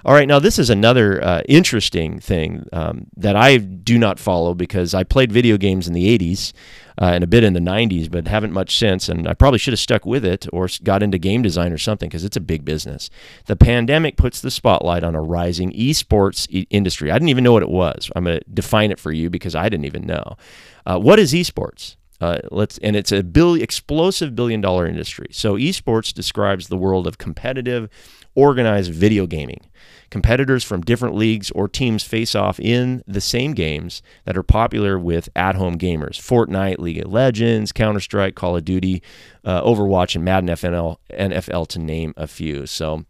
All 0.06 0.14
right, 0.14 0.28
now 0.28 0.38
this 0.38 0.60
is 0.60 0.70
another 0.70 1.24
uh, 1.24 1.42
interesting 1.50 2.20
thing 2.20 2.68
um, 2.72 3.08
that 3.18 3.36
I 3.36 3.58
do 3.58 3.98
not 3.98 4.20
follow 4.20 4.54
because 4.54 4.94
I 4.94 5.04
played 5.04 5.32
video 5.32 5.58
games 5.58 5.88
in 5.88 5.94
the 5.94 6.16
80s 6.16 6.54
uh, 7.02 7.06
and 7.06 7.24
a 7.24 7.28
bit 7.28 7.44
in 7.44 7.54
the 7.54 7.60
90s, 7.60 8.12
but 8.12 8.28
haven't 8.28 8.54
much 8.54 8.78
since. 8.78 9.10
And 9.10 9.28
I 9.28 9.34
probably 9.34 9.58
should 9.58 9.72
have 9.72 9.80
stuck 9.80 10.06
with 10.06 10.24
it 10.24 10.46
or 10.54 10.70
got 10.84 11.02
into 11.02 11.18
game 11.18 11.42
design 11.42 11.74
or 11.74 11.80
something 11.80 12.08
because 12.08 12.24
it's 12.24 12.38
a 12.38 12.42
big 12.42 12.64
business. 12.64 13.10
The 13.48 13.56
pandemic 13.56 14.18
puts 14.18 14.40
the 14.40 14.52
spotlight 14.52 15.04
on 15.04 15.16
a 15.16 15.22
rising 15.22 15.72
esports 15.72 16.48
e- 16.52 16.68
industry. 16.70 17.10
I 17.10 17.16
didn't 17.16 17.30
even 17.30 17.44
know 17.44 17.54
what 17.54 17.64
it 17.64 17.70
was. 17.70 18.12
I'm 18.16 18.26
going 18.26 18.38
to 18.38 18.46
define 18.54 18.92
it 18.92 19.00
for 19.00 19.12
you 19.12 19.32
because 19.32 19.56
I 19.56 19.68
didn't 19.68 19.86
even 19.86 20.06
know. 20.06 20.38
Uh, 20.86 21.00
what 21.00 21.18
is 21.18 21.34
esports? 21.34 21.96
Uh, 22.22 22.40
let's 22.50 22.78
and 22.80 22.96
it's 22.96 23.12
a 23.12 23.24
billion, 23.24 23.64
explosive 23.64 24.36
billion 24.36 24.62
dollar 24.62 24.88
industry. 24.88 25.28
So 25.32 25.56
esports 25.56 26.14
describes 26.14 26.68
the 26.68 26.78
world 26.78 27.08
of 27.08 27.18
competitive, 27.18 27.90
organized 28.36 28.94
video 28.94 29.28
gaming. 29.28 29.70
Competitors 30.10 30.64
from 30.64 30.82
different 30.82 31.16
leagues 31.16 31.52
or 31.52 31.68
teams 31.68 32.04
face 32.04 32.36
off 32.36 32.60
in 32.60 33.04
the 33.06 33.20
same 33.20 33.54
games 33.54 34.02
that 34.24 34.38
are 34.38 34.44
popular 34.44 34.98
with 34.98 35.28
at-home 35.36 35.78
gamers: 35.78 36.20
Fortnite, 36.20 36.80
League 36.80 37.00
of 37.00 37.12
Legends, 37.12 37.72
Counter 37.72 38.00
Strike, 38.00 38.36
Call 38.36 38.56
of 38.56 38.64
Duty, 38.64 39.04
uh, 39.44 39.62
Overwatch, 39.64 40.16
and 40.16 40.24
Madden 40.24 40.50
NFL, 40.50 40.98
NFL, 41.12 41.68
to 41.70 41.80
name 41.80 42.14
a 42.16 42.28
few. 42.28 42.66
So 42.66 43.04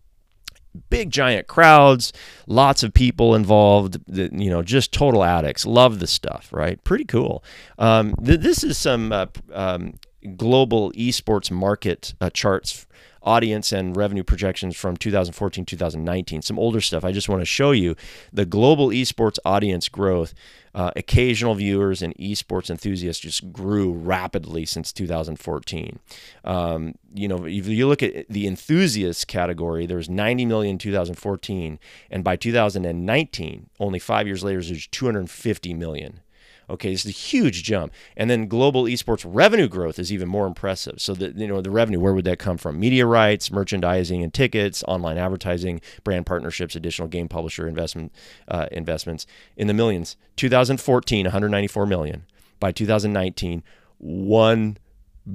big 0.90 1.10
giant 1.12 1.48
crowds, 1.48 2.14
lots 2.48 2.84
of 2.84 2.94
people 2.94 3.36
involved, 3.36 4.00
you 4.08 4.50
know, 4.50 4.62
just 4.62 4.92
total 4.92 5.24
addicts. 5.24 5.66
Love 5.66 6.00
the 6.00 6.08
stuff, 6.08 6.50
right? 6.52 6.84
Pretty 6.84 7.06
cool. 7.06 7.44
Um, 7.78 8.16
th- 8.24 8.40
this 8.40 8.64
is 8.64 8.78
some 8.78 9.12
uh, 9.12 9.28
um, 9.54 9.96
global 10.36 10.92
esports 10.94 11.52
market 11.52 12.14
uh, 12.22 12.30
charts 12.30 12.86
audience 13.26 13.72
and 13.72 13.98
revenue 13.98 14.24
projections 14.24 14.76
from 14.78 14.96
2014 14.96 15.66
2019 15.66 16.42
some 16.42 16.60
older 16.60 16.80
stuff. 16.80 17.04
I 17.04 17.12
just 17.12 17.28
want 17.28 17.42
to 17.42 17.46
show 17.46 17.72
you 17.72 17.96
the 18.32 18.46
global 18.46 18.90
esports 18.90 19.40
audience 19.44 19.90
growth. 19.90 20.34
Uh, 20.74 20.92
occasional 20.98 21.56
viewers 21.56 22.02
and 22.02 22.14
esports 22.16 22.70
enthusiasts 22.70 23.22
just 23.22 23.54
grew 23.54 23.94
rapidly 23.94 24.66
since 24.66 24.92
2014 24.92 26.00
um, 26.44 26.96
you 27.14 27.30
know 27.30 27.46
if 27.46 27.66
you 27.66 27.88
look 27.88 28.04
at 28.04 28.28
the 28.28 28.46
enthusiast 28.46 29.26
category 29.26 29.86
there 29.86 29.96
was 29.96 30.10
90 30.10 30.46
million 30.46 30.72
in 30.72 30.78
2014 30.78 31.80
and 32.12 32.26
by 32.26 32.36
2019 32.36 33.70
only 33.80 34.00
five 34.00 34.28
years 34.28 34.44
later 34.44 34.62
there's 34.62 34.86
250 34.88 35.74
million 35.74 36.20
Okay, 36.70 36.92
this 36.92 37.06
is 37.06 37.10
a 37.10 37.14
huge 37.14 37.64
jump. 37.64 37.94
And 38.18 38.30
then 38.30 38.48
global 38.48 38.84
esports 38.84 39.26
revenue 39.28 39.68
growth 39.68 40.00
is 40.00 40.12
even 40.12 40.28
more 40.28 40.48
impressive. 40.48 41.00
So 41.00 41.14
the 41.14 41.32
you 41.36 41.48
know 41.48 41.62
the 41.62 41.72
revenue, 41.72 42.00
where 42.00 42.14
would 42.14 42.26
that 42.26 42.40
come 42.40 42.58
from? 42.58 42.80
Media 42.80 43.06
rights, 43.06 43.52
merchandising 43.52 44.24
and 44.24 44.34
tickets, 44.34 44.84
online 44.88 45.18
advertising, 45.18 45.82
brand 46.04 46.26
partnerships, 46.26 46.76
additional 46.76 47.08
game 47.08 47.28
publisher 47.28 47.68
investment 47.68 48.12
uh, 48.48 48.68
investments 48.72 49.26
in 49.56 49.68
the 49.68 49.74
millions. 49.74 50.18
2014, 50.38 51.26
194 51.26 51.86
million. 51.86 52.26
By 52.60 52.72
2019, 52.72 53.64
1 53.98 54.78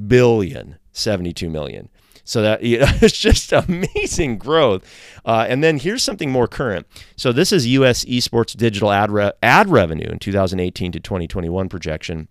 billion 0.06 0.76
72 0.92 1.48
million. 1.48 1.88
So 2.24 2.42
that 2.42 2.62
you 2.64 2.78
know, 2.78 2.86
it's 3.00 3.18
just 3.18 3.52
amazing 3.52 4.38
growth. 4.38 4.84
Uh, 5.24 5.46
and 5.48 5.62
then 5.62 5.78
here's 5.78 6.02
something 6.02 6.30
more 6.30 6.48
current. 6.48 6.86
So 7.16 7.32
this 7.32 7.52
is 7.52 7.66
U.S. 7.66 8.04
esports 8.04 8.56
digital 8.56 8.90
ad 8.92 9.10
re- 9.10 9.32
ad 9.42 9.68
revenue 9.68 10.08
in 10.08 10.18
2018 10.18 10.92
to 10.92 11.00
2021 11.00 11.68
projection. 11.68 12.28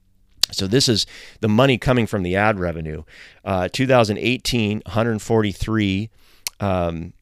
So 0.52 0.68
this 0.68 0.90
is 0.90 1.06
the 1.42 1.50
money 1.50 1.78
coming 1.78 2.08
from 2.08 2.24
the 2.24 2.36
ad 2.36 2.60
revenue. 2.60 3.04
Uh, 3.46 3.70
2018, 3.72 4.82
143 4.86 6.10
um, 6.60 7.14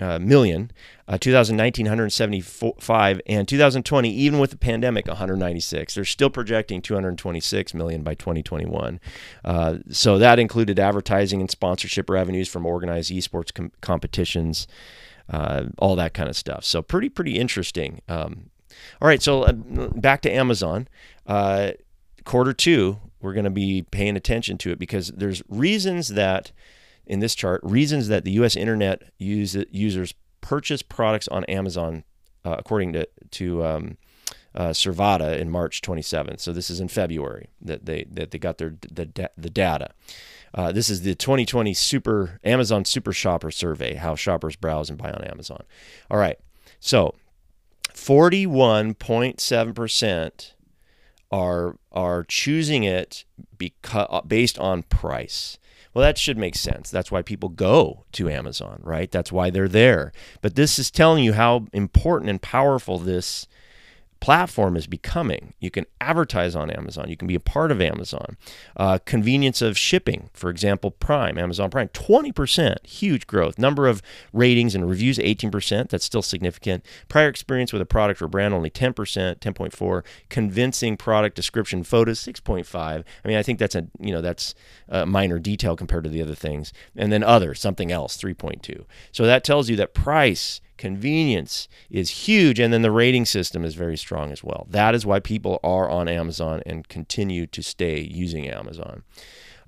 uh, 0.00 0.18
million. 0.18 0.70
Uh, 1.08 1.16
2019, 1.18 1.86
175, 1.86 3.20
and 3.26 3.46
2020, 3.46 4.10
even 4.10 4.40
with 4.40 4.50
the 4.50 4.56
pandemic, 4.56 5.06
196. 5.06 5.94
They're 5.94 6.04
still 6.04 6.30
projecting 6.30 6.82
226 6.82 7.74
million 7.74 8.02
by 8.02 8.14
2021. 8.14 8.98
Uh, 9.44 9.78
so 9.88 10.18
that 10.18 10.40
included 10.40 10.80
advertising 10.80 11.40
and 11.40 11.50
sponsorship 11.50 12.10
revenues 12.10 12.48
from 12.48 12.66
organized 12.66 13.12
esports 13.12 13.54
com- 13.54 13.70
competitions, 13.80 14.66
uh, 15.30 15.66
all 15.78 15.94
that 15.94 16.12
kind 16.12 16.28
of 16.28 16.36
stuff. 16.36 16.64
So 16.64 16.82
pretty, 16.82 17.08
pretty 17.08 17.38
interesting. 17.38 18.00
Um, 18.08 18.50
all 19.00 19.06
right, 19.06 19.22
so 19.22 19.44
uh, 19.44 19.52
back 19.52 20.22
to 20.22 20.30
Amazon. 20.30 20.88
Uh, 21.24 21.72
quarter 22.24 22.52
two, 22.52 22.98
we're 23.20 23.32
going 23.32 23.44
to 23.44 23.50
be 23.50 23.82
paying 23.90 24.16
attention 24.16 24.58
to 24.58 24.72
it 24.72 24.78
because 24.78 25.08
there's 25.08 25.42
reasons 25.48 26.08
that 26.08 26.50
in 27.06 27.20
this 27.20 27.34
chart 27.34 27.60
reasons 27.62 28.08
that 28.08 28.24
the 28.24 28.32
U.S. 28.32 28.56
internet 28.56 29.02
use, 29.18 29.56
users 29.70 30.14
purchase 30.40 30.82
products 30.82 31.28
on 31.28 31.44
Amazon, 31.44 32.04
uh, 32.44 32.56
according 32.58 32.92
to 32.94 33.08
to 33.32 33.64
um, 33.64 33.96
uh, 34.54 34.72
in 35.38 35.50
March 35.50 35.82
27th. 35.82 36.40
So 36.40 36.52
this 36.52 36.70
is 36.70 36.80
in 36.80 36.88
February 36.88 37.48
that 37.60 37.86
they 37.86 38.06
that 38.10 38.30
they 38.30 38.38
got 38.38 38.58
their 38.58 38.74
the 38.90 39.30
the 39.36 39.50
data. 39.50 39.90
Uh, 40.54 40.72
this 40.72 40.88
is 40.88 41.02
the 41.02 41.14
2020 41.14 41.74
Super 41.74 42.40
Amazon 42.42 42.84
Super 42.84 43.12
Shopper 43.12 43.50
Survey: 43.50 43.94
How 43.94 44.14
shoppers 44.14 44.56
browse 44.56 44.88
and 44.88 44.98
buy 44.98 45.10
on 45.10 45.24
Amazon. 45.24 45.62
All 46.10 46.18
right, 46.18 46.38
so 46.80 47.14
41.7 47.90 49.74
percent 49.74 50.54
are 51.30 51.76
are 51.92 52.24
choosing 52.24 52.84
it 52.84 53.24
because 53.58 54.22
based 54.26 54.58
on 54.58 54.82
price. 54.84 55.58
Well, 55.96 56.04
that 56.04 56.18
should 56.18 56.36
make 56.36 56.56
sense. 56.56 56.90
That's 56.90 57.10
why 57.10 57.22
people 57.22 57.48
go 57.48 58.04
to 58.12 58.28
Amazon, 58.28 58.80
right? 58.84 59.10
That's 59.10 59.32
why 59.32 59.48
they're 59.48 59.66
there. 59.66 60.12
But 60.42 60.54
this 60.54 60.78
is 60.78 60.90
telling 60.90 61.24
you 61.24 61.32
how 61.32 61.68
important 61.72 62.28
and 62.28 62.42
powerful 62.42 62.98
this 62.98 63.48
platform 64.26 64.76
is 64.76 64.88
becoming. 64.88 65.54
You 65.60 65.70
can 65.70 65.86
advertise 66.00 66.56
on 66.56 66.68
Amazon. 66.68 67.08
You 67.08 67.16
can 67.16 67.28
be 67.28 67.36
a 67.36 67.40
part 67.40 67.70
of 67.70 67.80
Amazon. 67.80 68.36
Uh, 68.76 68.98
convenience 69.04 69.62
of 69.62 69.78
shipping, 69.78 70.30
for 70.32 70.50
example, 70.50 70.90
Prime, 70.90 71.38
Amazon 71.38 71.70
Prime, 71.70 71.86
20%, 71.90 72.84
huge 72.84 73.28
growth. 73.28 73.56
Number 73.56 73.86
of 73.86 74.02
ratings 74.32 74.74
and 74.74 74.90
reviews, 74.90 75.18
18%. 75.18 75.90
That's 75.90 76.04
still 76.04 76.22
significant. 76.22 76.84
Prior 77.06 77.28
experience 77.28 77.72
with 77.72 77.80
a 77.80 77.86
product 77.86 78.20
or 78.20 78.26
brand, 78.26 78.52
only 78.52 78.68
10%, 78.68 78.94
10.4. 79.38 80.04
Convincing 80.28 80.96
product 80.96 81.36
description 81.36 81.84
photos, 81.84 82.18
6.5. 82.18 83.04
I 83.24 83.28
mean, 83.28 83.36
I 83.36 83.44
think 83.44 83.60
that's 83.60 83.76
a 83.76 83.86
you 84.00 84.10
know 84.10 84.20
that's 84.20 84.56
a 84.88 85.06
minor 85.06 85.38
detail 85.38 85.76
compared 85.76 86.02
to 86.02 86.10
the 86.10 86.20
other 86.20 86.34
things. 86.34 86.72
And 86.96 87.12
then 87.12 87.22
other, 87.22 87.54
something 87.54 87.92
else, 87.92 88.16
3.2. 88.16 88.86
So 89.12 89.24
that 89.24 89.44
tells 89.44 89.70
you 89.70 89.76
that 89.76 89.94
price 89.94 90.60
convenience 90.76 91.68
is 91.90 92.10
huge 92.10 92.58
and 92.58 92.72
then 92.72 92.82
the 92.82 92.90
rating 92.90 93.24
system 93.24 93.64
is 93.64 93.74
very 93.74 93.96
strong 93.96 94.32
as 94.32 94.42
well 94.44 94.66
that 94.70 94.94
is 94.94 95.06
why 95.06 95.20
people 95.20 95.58
are 95.62 95.88
on 95.88 96.08
amazon 96.08 96.62
and 96.66 96.88
continue 96.88 97.46
to 97.46 97.62
stay 97.62 98.00
using 98.00 98.48
amazon 98.48 99.02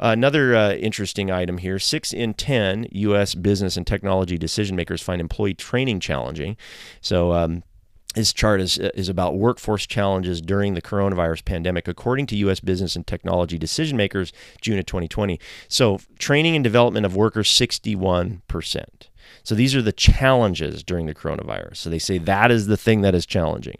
uh, 0.01 0.11
another 0.11 0.55
uh, 0.55 0.73
interesting 0.75 1.31
item 1.31 1.59
here 1.59 1.79
six 1.79 2.12
in 2.12 2.33
10 2.35 2.87
U.S. 2.92 3.35
business 3.35 3.77
and 3.77 3.87
technology 3.87 4.38
decision 4.38 4.77
makers 4.77 5.03
find 5.03 5.21
employee 5.21 5.55
training 5.55 5.99
challenging. 5.99 6.57
So, 7.01 7.33
um, 7.33 7.64
this 8.14 8.33
chart 8.33 8.61
is, 8.61 8.79
is 8.79 9.09
about 9.09 9.37
workforce 9.37 9.87
challenges 9.87 10.40
during 10.40 10.75
the 10.75 10.83
coronavirus 10.83 11.44
pandemic, 11.44 11.87
according 11.87 12.27
to 12.29 12.37
U.S. 12.37 12.59
business 12.59 12.97
and 12.97 13.07
technology 13.07 13.59
decision 13.59 13.97
makers, 13.97 14.33
June 14.61 14.79
of 14.79 14.87
2020. 14.87 15.38
So, 15.68 16.01
training 16.18 16.57
and 16.57 16.64
development 16.64 17.05
of 17.05 17.14
workers, 17.14 17.49
61%. 17.49 19.08
So 19.48 19.54
these 19.54 19.74
are 19.74 19.80
the 19.80 19.92
challenges 19.92 20.82
during 20.82 21.06
the 21.06 21.14
coronavirus. 21.14 21.78
So 21.78 21.88
they 21.88 21.98
say 21.98 22.18
that 22.18 22.50
is 22.50 22.66
the 22.66 22.76
thing 22.76 23.00
that 23.00 23.14
is 23.14 23.24
challenging. 23.24 23.78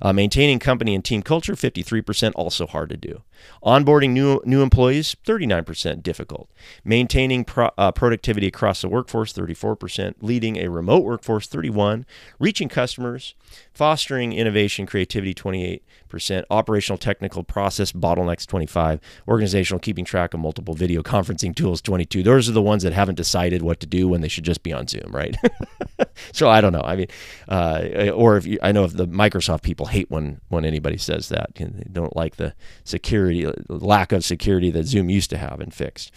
Uh, 0.00 0.14
maintaining 0.14 0.58
company 0.58 0.94
and 0.94 1.04
team 1.04 1.20
culture, 1.20 1.52
53%, 1.52 2.32
also 2.36 2.66
hard 2.66 2.88
to 2.88 2.96
do. 2.96 3.20
Onboarding 3.62 4.12
new 4.12 4.40
new 4.46 4.62
employees, 4.62 5.14
39% 5.26 6.02
difficult. 6.02 6.48
Maintaining 6.84 7.44
pro, 7.44 7.68
uh, 7.76 7.92
productivity 7.92 8.46
across 8.46 8.80
the 8.80 8.88
workforce, 8.88 9.34
34%. 9.34 10.14
Leading 10.22 10.56
a 10.56 10.68
remote 10.68 11.04
workforce, 11.04 11.46
31. 11.46 12.06
Reaching 12.38 12.70
customers, 12.70 13.34
fostering 13.80 14.34
innovation, 14.34 14.84
creativity, 14.84 15.32
28%. 15.32 16.44
Operational 16.50 16.98
technical 16.98 17.42
process 17.42 17.92
bottlenecks, 17.92 18.46
25. 18.46 19.00
Organizational 19.26 19.78
keeping 19.78 20.04
track 20.04 20.34
of 20.34 20.40
multiple 20.40 20.74
video 20.74 21.02
conferencing 21.02 21.56
tools, 21.56 21.80
22. 21.80 22.22
Those 22.22 22.46
are 22.46 22.52
the 22.52 22.60
ones 22.60 22.82
that 22.82 22.92
haven't 22.92 23.14
decided 23.14 23.62
what 23.62 23.80
to 23.80 23.86
do 23.86 24.06
when 24.06 24.20
they 24.20 24.28
should 24.28 24.44
just 24.44 24.62
be 24.62 24.70
on 24.70 24.86
Zoom, 24.86 25.10
right? 25.12 25.34
so 26.32 26.50
I 26.50 26.60
don't 26.60 26.74
know. 26.74 26.82
I 26.84 26.96
mean, 26.96 27.06
uh, 27.48 28.10
or 28.14 28.36
if 28.36 28.44
you, 28.44 28.58
I 28.62 28.70
know 28.70 28.84
if 28.84 28.92
the 28.92 29.08
Microsoft 29.08 29.62
people 29.62 29.86
hate 29.86 30.10
when 30.10 30.42
when 30.48 30.66
anybody 30.66 30.98
says 30.98 31.30
that, 31.30 31.54
they 31.54 31.70
don't 31.90 32.14
like 32.14 32.36
the 32.36 32.52
security 32.84 33.50
lack 33.70 34.12
of 34.12 34.24
security 34.24 34.70
that 34.72 34.84
Zoom 34.84 35.08
used 35.08 35.30
to 35.30 35.38
have 35.38 35.58
and 35.58 35.72
fixed. 35.72 36.12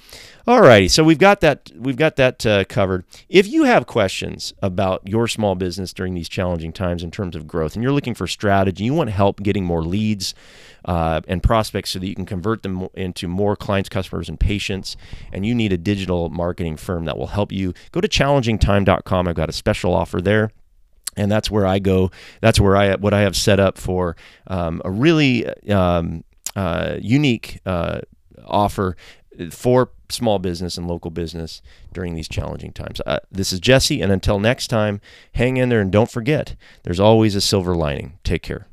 Alrighty, 0.45 0.91
so 0.91 1.01
we've 1.05 1.17
got 1.17 1.39
that 1.39 1.71
we've 1.77 1.95
got 1.95 2.17
that 2.17 2.45
uh, 2.45 2.65
covered. 2.65 3.05
If 3.29 3.47
you 3.47 3.63
have 3.63 3.87
questions 3.87 4.53
about 4.61 5.07
your 5.07 5.29
small 5.29 5.55
business 5.55 5.93
during 5.93 6.13
these 6.13 6.27
challenging 6.27 6.73
times 6.73 7.03
in 7.03 7.11
terms 7.11 7.37
of 7.37 7.47
growth, 7.53 7.75
and 7.75 7.83
you're 7.83 7.93
looking 7.93 8.15
for 8.15 8.27
strategy, 8.27 8.83
you 8.83 8.93
want 8.93 9.11
help 9.11 9.41
getting 9.41 9.63
more 9.63 9.83
leads 9.83 10.33
uh, 10.85 11.21
and 11.27 11.41
prospects 11.43 11.91
so 11.91 11.99
that 11.99 12.07
you 12.07 12.15
can 12.15 12.25
convert 12.25 12.63
them 12.63 12.89
into 12.95 13.27
more 13.27 13.55
clients, 13.55 13.89
customers, 13.89 14.27
and 14.27 14.39
patients, 14.39 14.97
and 15.31 15.45
you 15.45 15.53
need 15.53 15.71
a 15.71 15.77
digital 15.77 16.29
marketing 16.29 16.75
firm 16.75 17.05
that 17.05 17.17
will 17.17 17.27
help 17.27 17.51
you, 17.51 17.73
go 17.91 18.01
to 18.01 18.07
challengingtime.com. 18.07 19.27
I've 19.27 19.35
got 19.35 19.49
a 19.49 19.53
special 19.53 19.93
offer 19.93 20.19
there 20.19 20.51
and 21.15 21.31
that's 21.31 21.51
where 21.51 21.67
I 21.67 21.77
go. 21.77 22.09
That's 22.41 22.59
where 22.59 22.75
I 22.75 22.95
what 22.95 23.13
I 23.13 23.21
have 23.21 23.35
set 23.35 23.59
up 23.59 23.77
for 23.77 24.15
um, 24.47 24.81
a 24.83 24.89
really 24.89 25.45
um, 25.69 26.23
uh, 26.55 26.97
unique 26.99 27.59
uh, 27.67 28.01
offer 28.43 28.97
for 29.51 29.91
small 30.13 30.39
business 30.39 30.77
and 30.77 30.87
local 30.87 31.11
business 31.11 31.61
during 31.91 32.15
these 32.15 32.27
challenging 32.29 32.71
times. 32.71 33.01
Uh, 33.05 33.19
this 33.31 33.51
is 33.51 33.59
Jesse, 33.59 34.01
and 34.01 34.11
until 34.11 34.39
next 34.39 34.67
time, 34.67 35.01
hang 35.33 35.57
in 35.57 35.69
there 35.69 35.81
and 35.81 35.91
don't 35.91 36.11
forget 36.11 36.55
there's 36.83 36.99
always 36.99 37.35
a 37.35 37.41
silver 37.41 37.75
lining. 37.75 38.19
Take 38.23 38.43
care. 38.43 38.67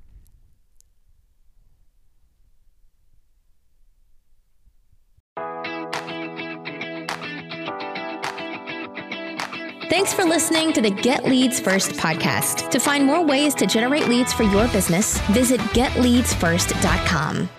Thanks 9.90 10.14
for 10.14 10.24
listening 10.24 10.72
to 10.74 10.80
the 10.80 10.90
Get 10.90 11.24
Leads 11.24 11.58
First 11.58 11.92
podcast. 11.92 12.70
To 12.70 12.78
find 12.78 13.04
more 13.04 13.24
ways 13.26 13.54
to 13.56 13.66
generate 13.66 14.06
leads 14.08 14.32
for 14.32 14.44
your 14.44 14.68
business, 14.68 15.20
visit 15.32 15.60
getleadsfirst.com. 15.60 17.50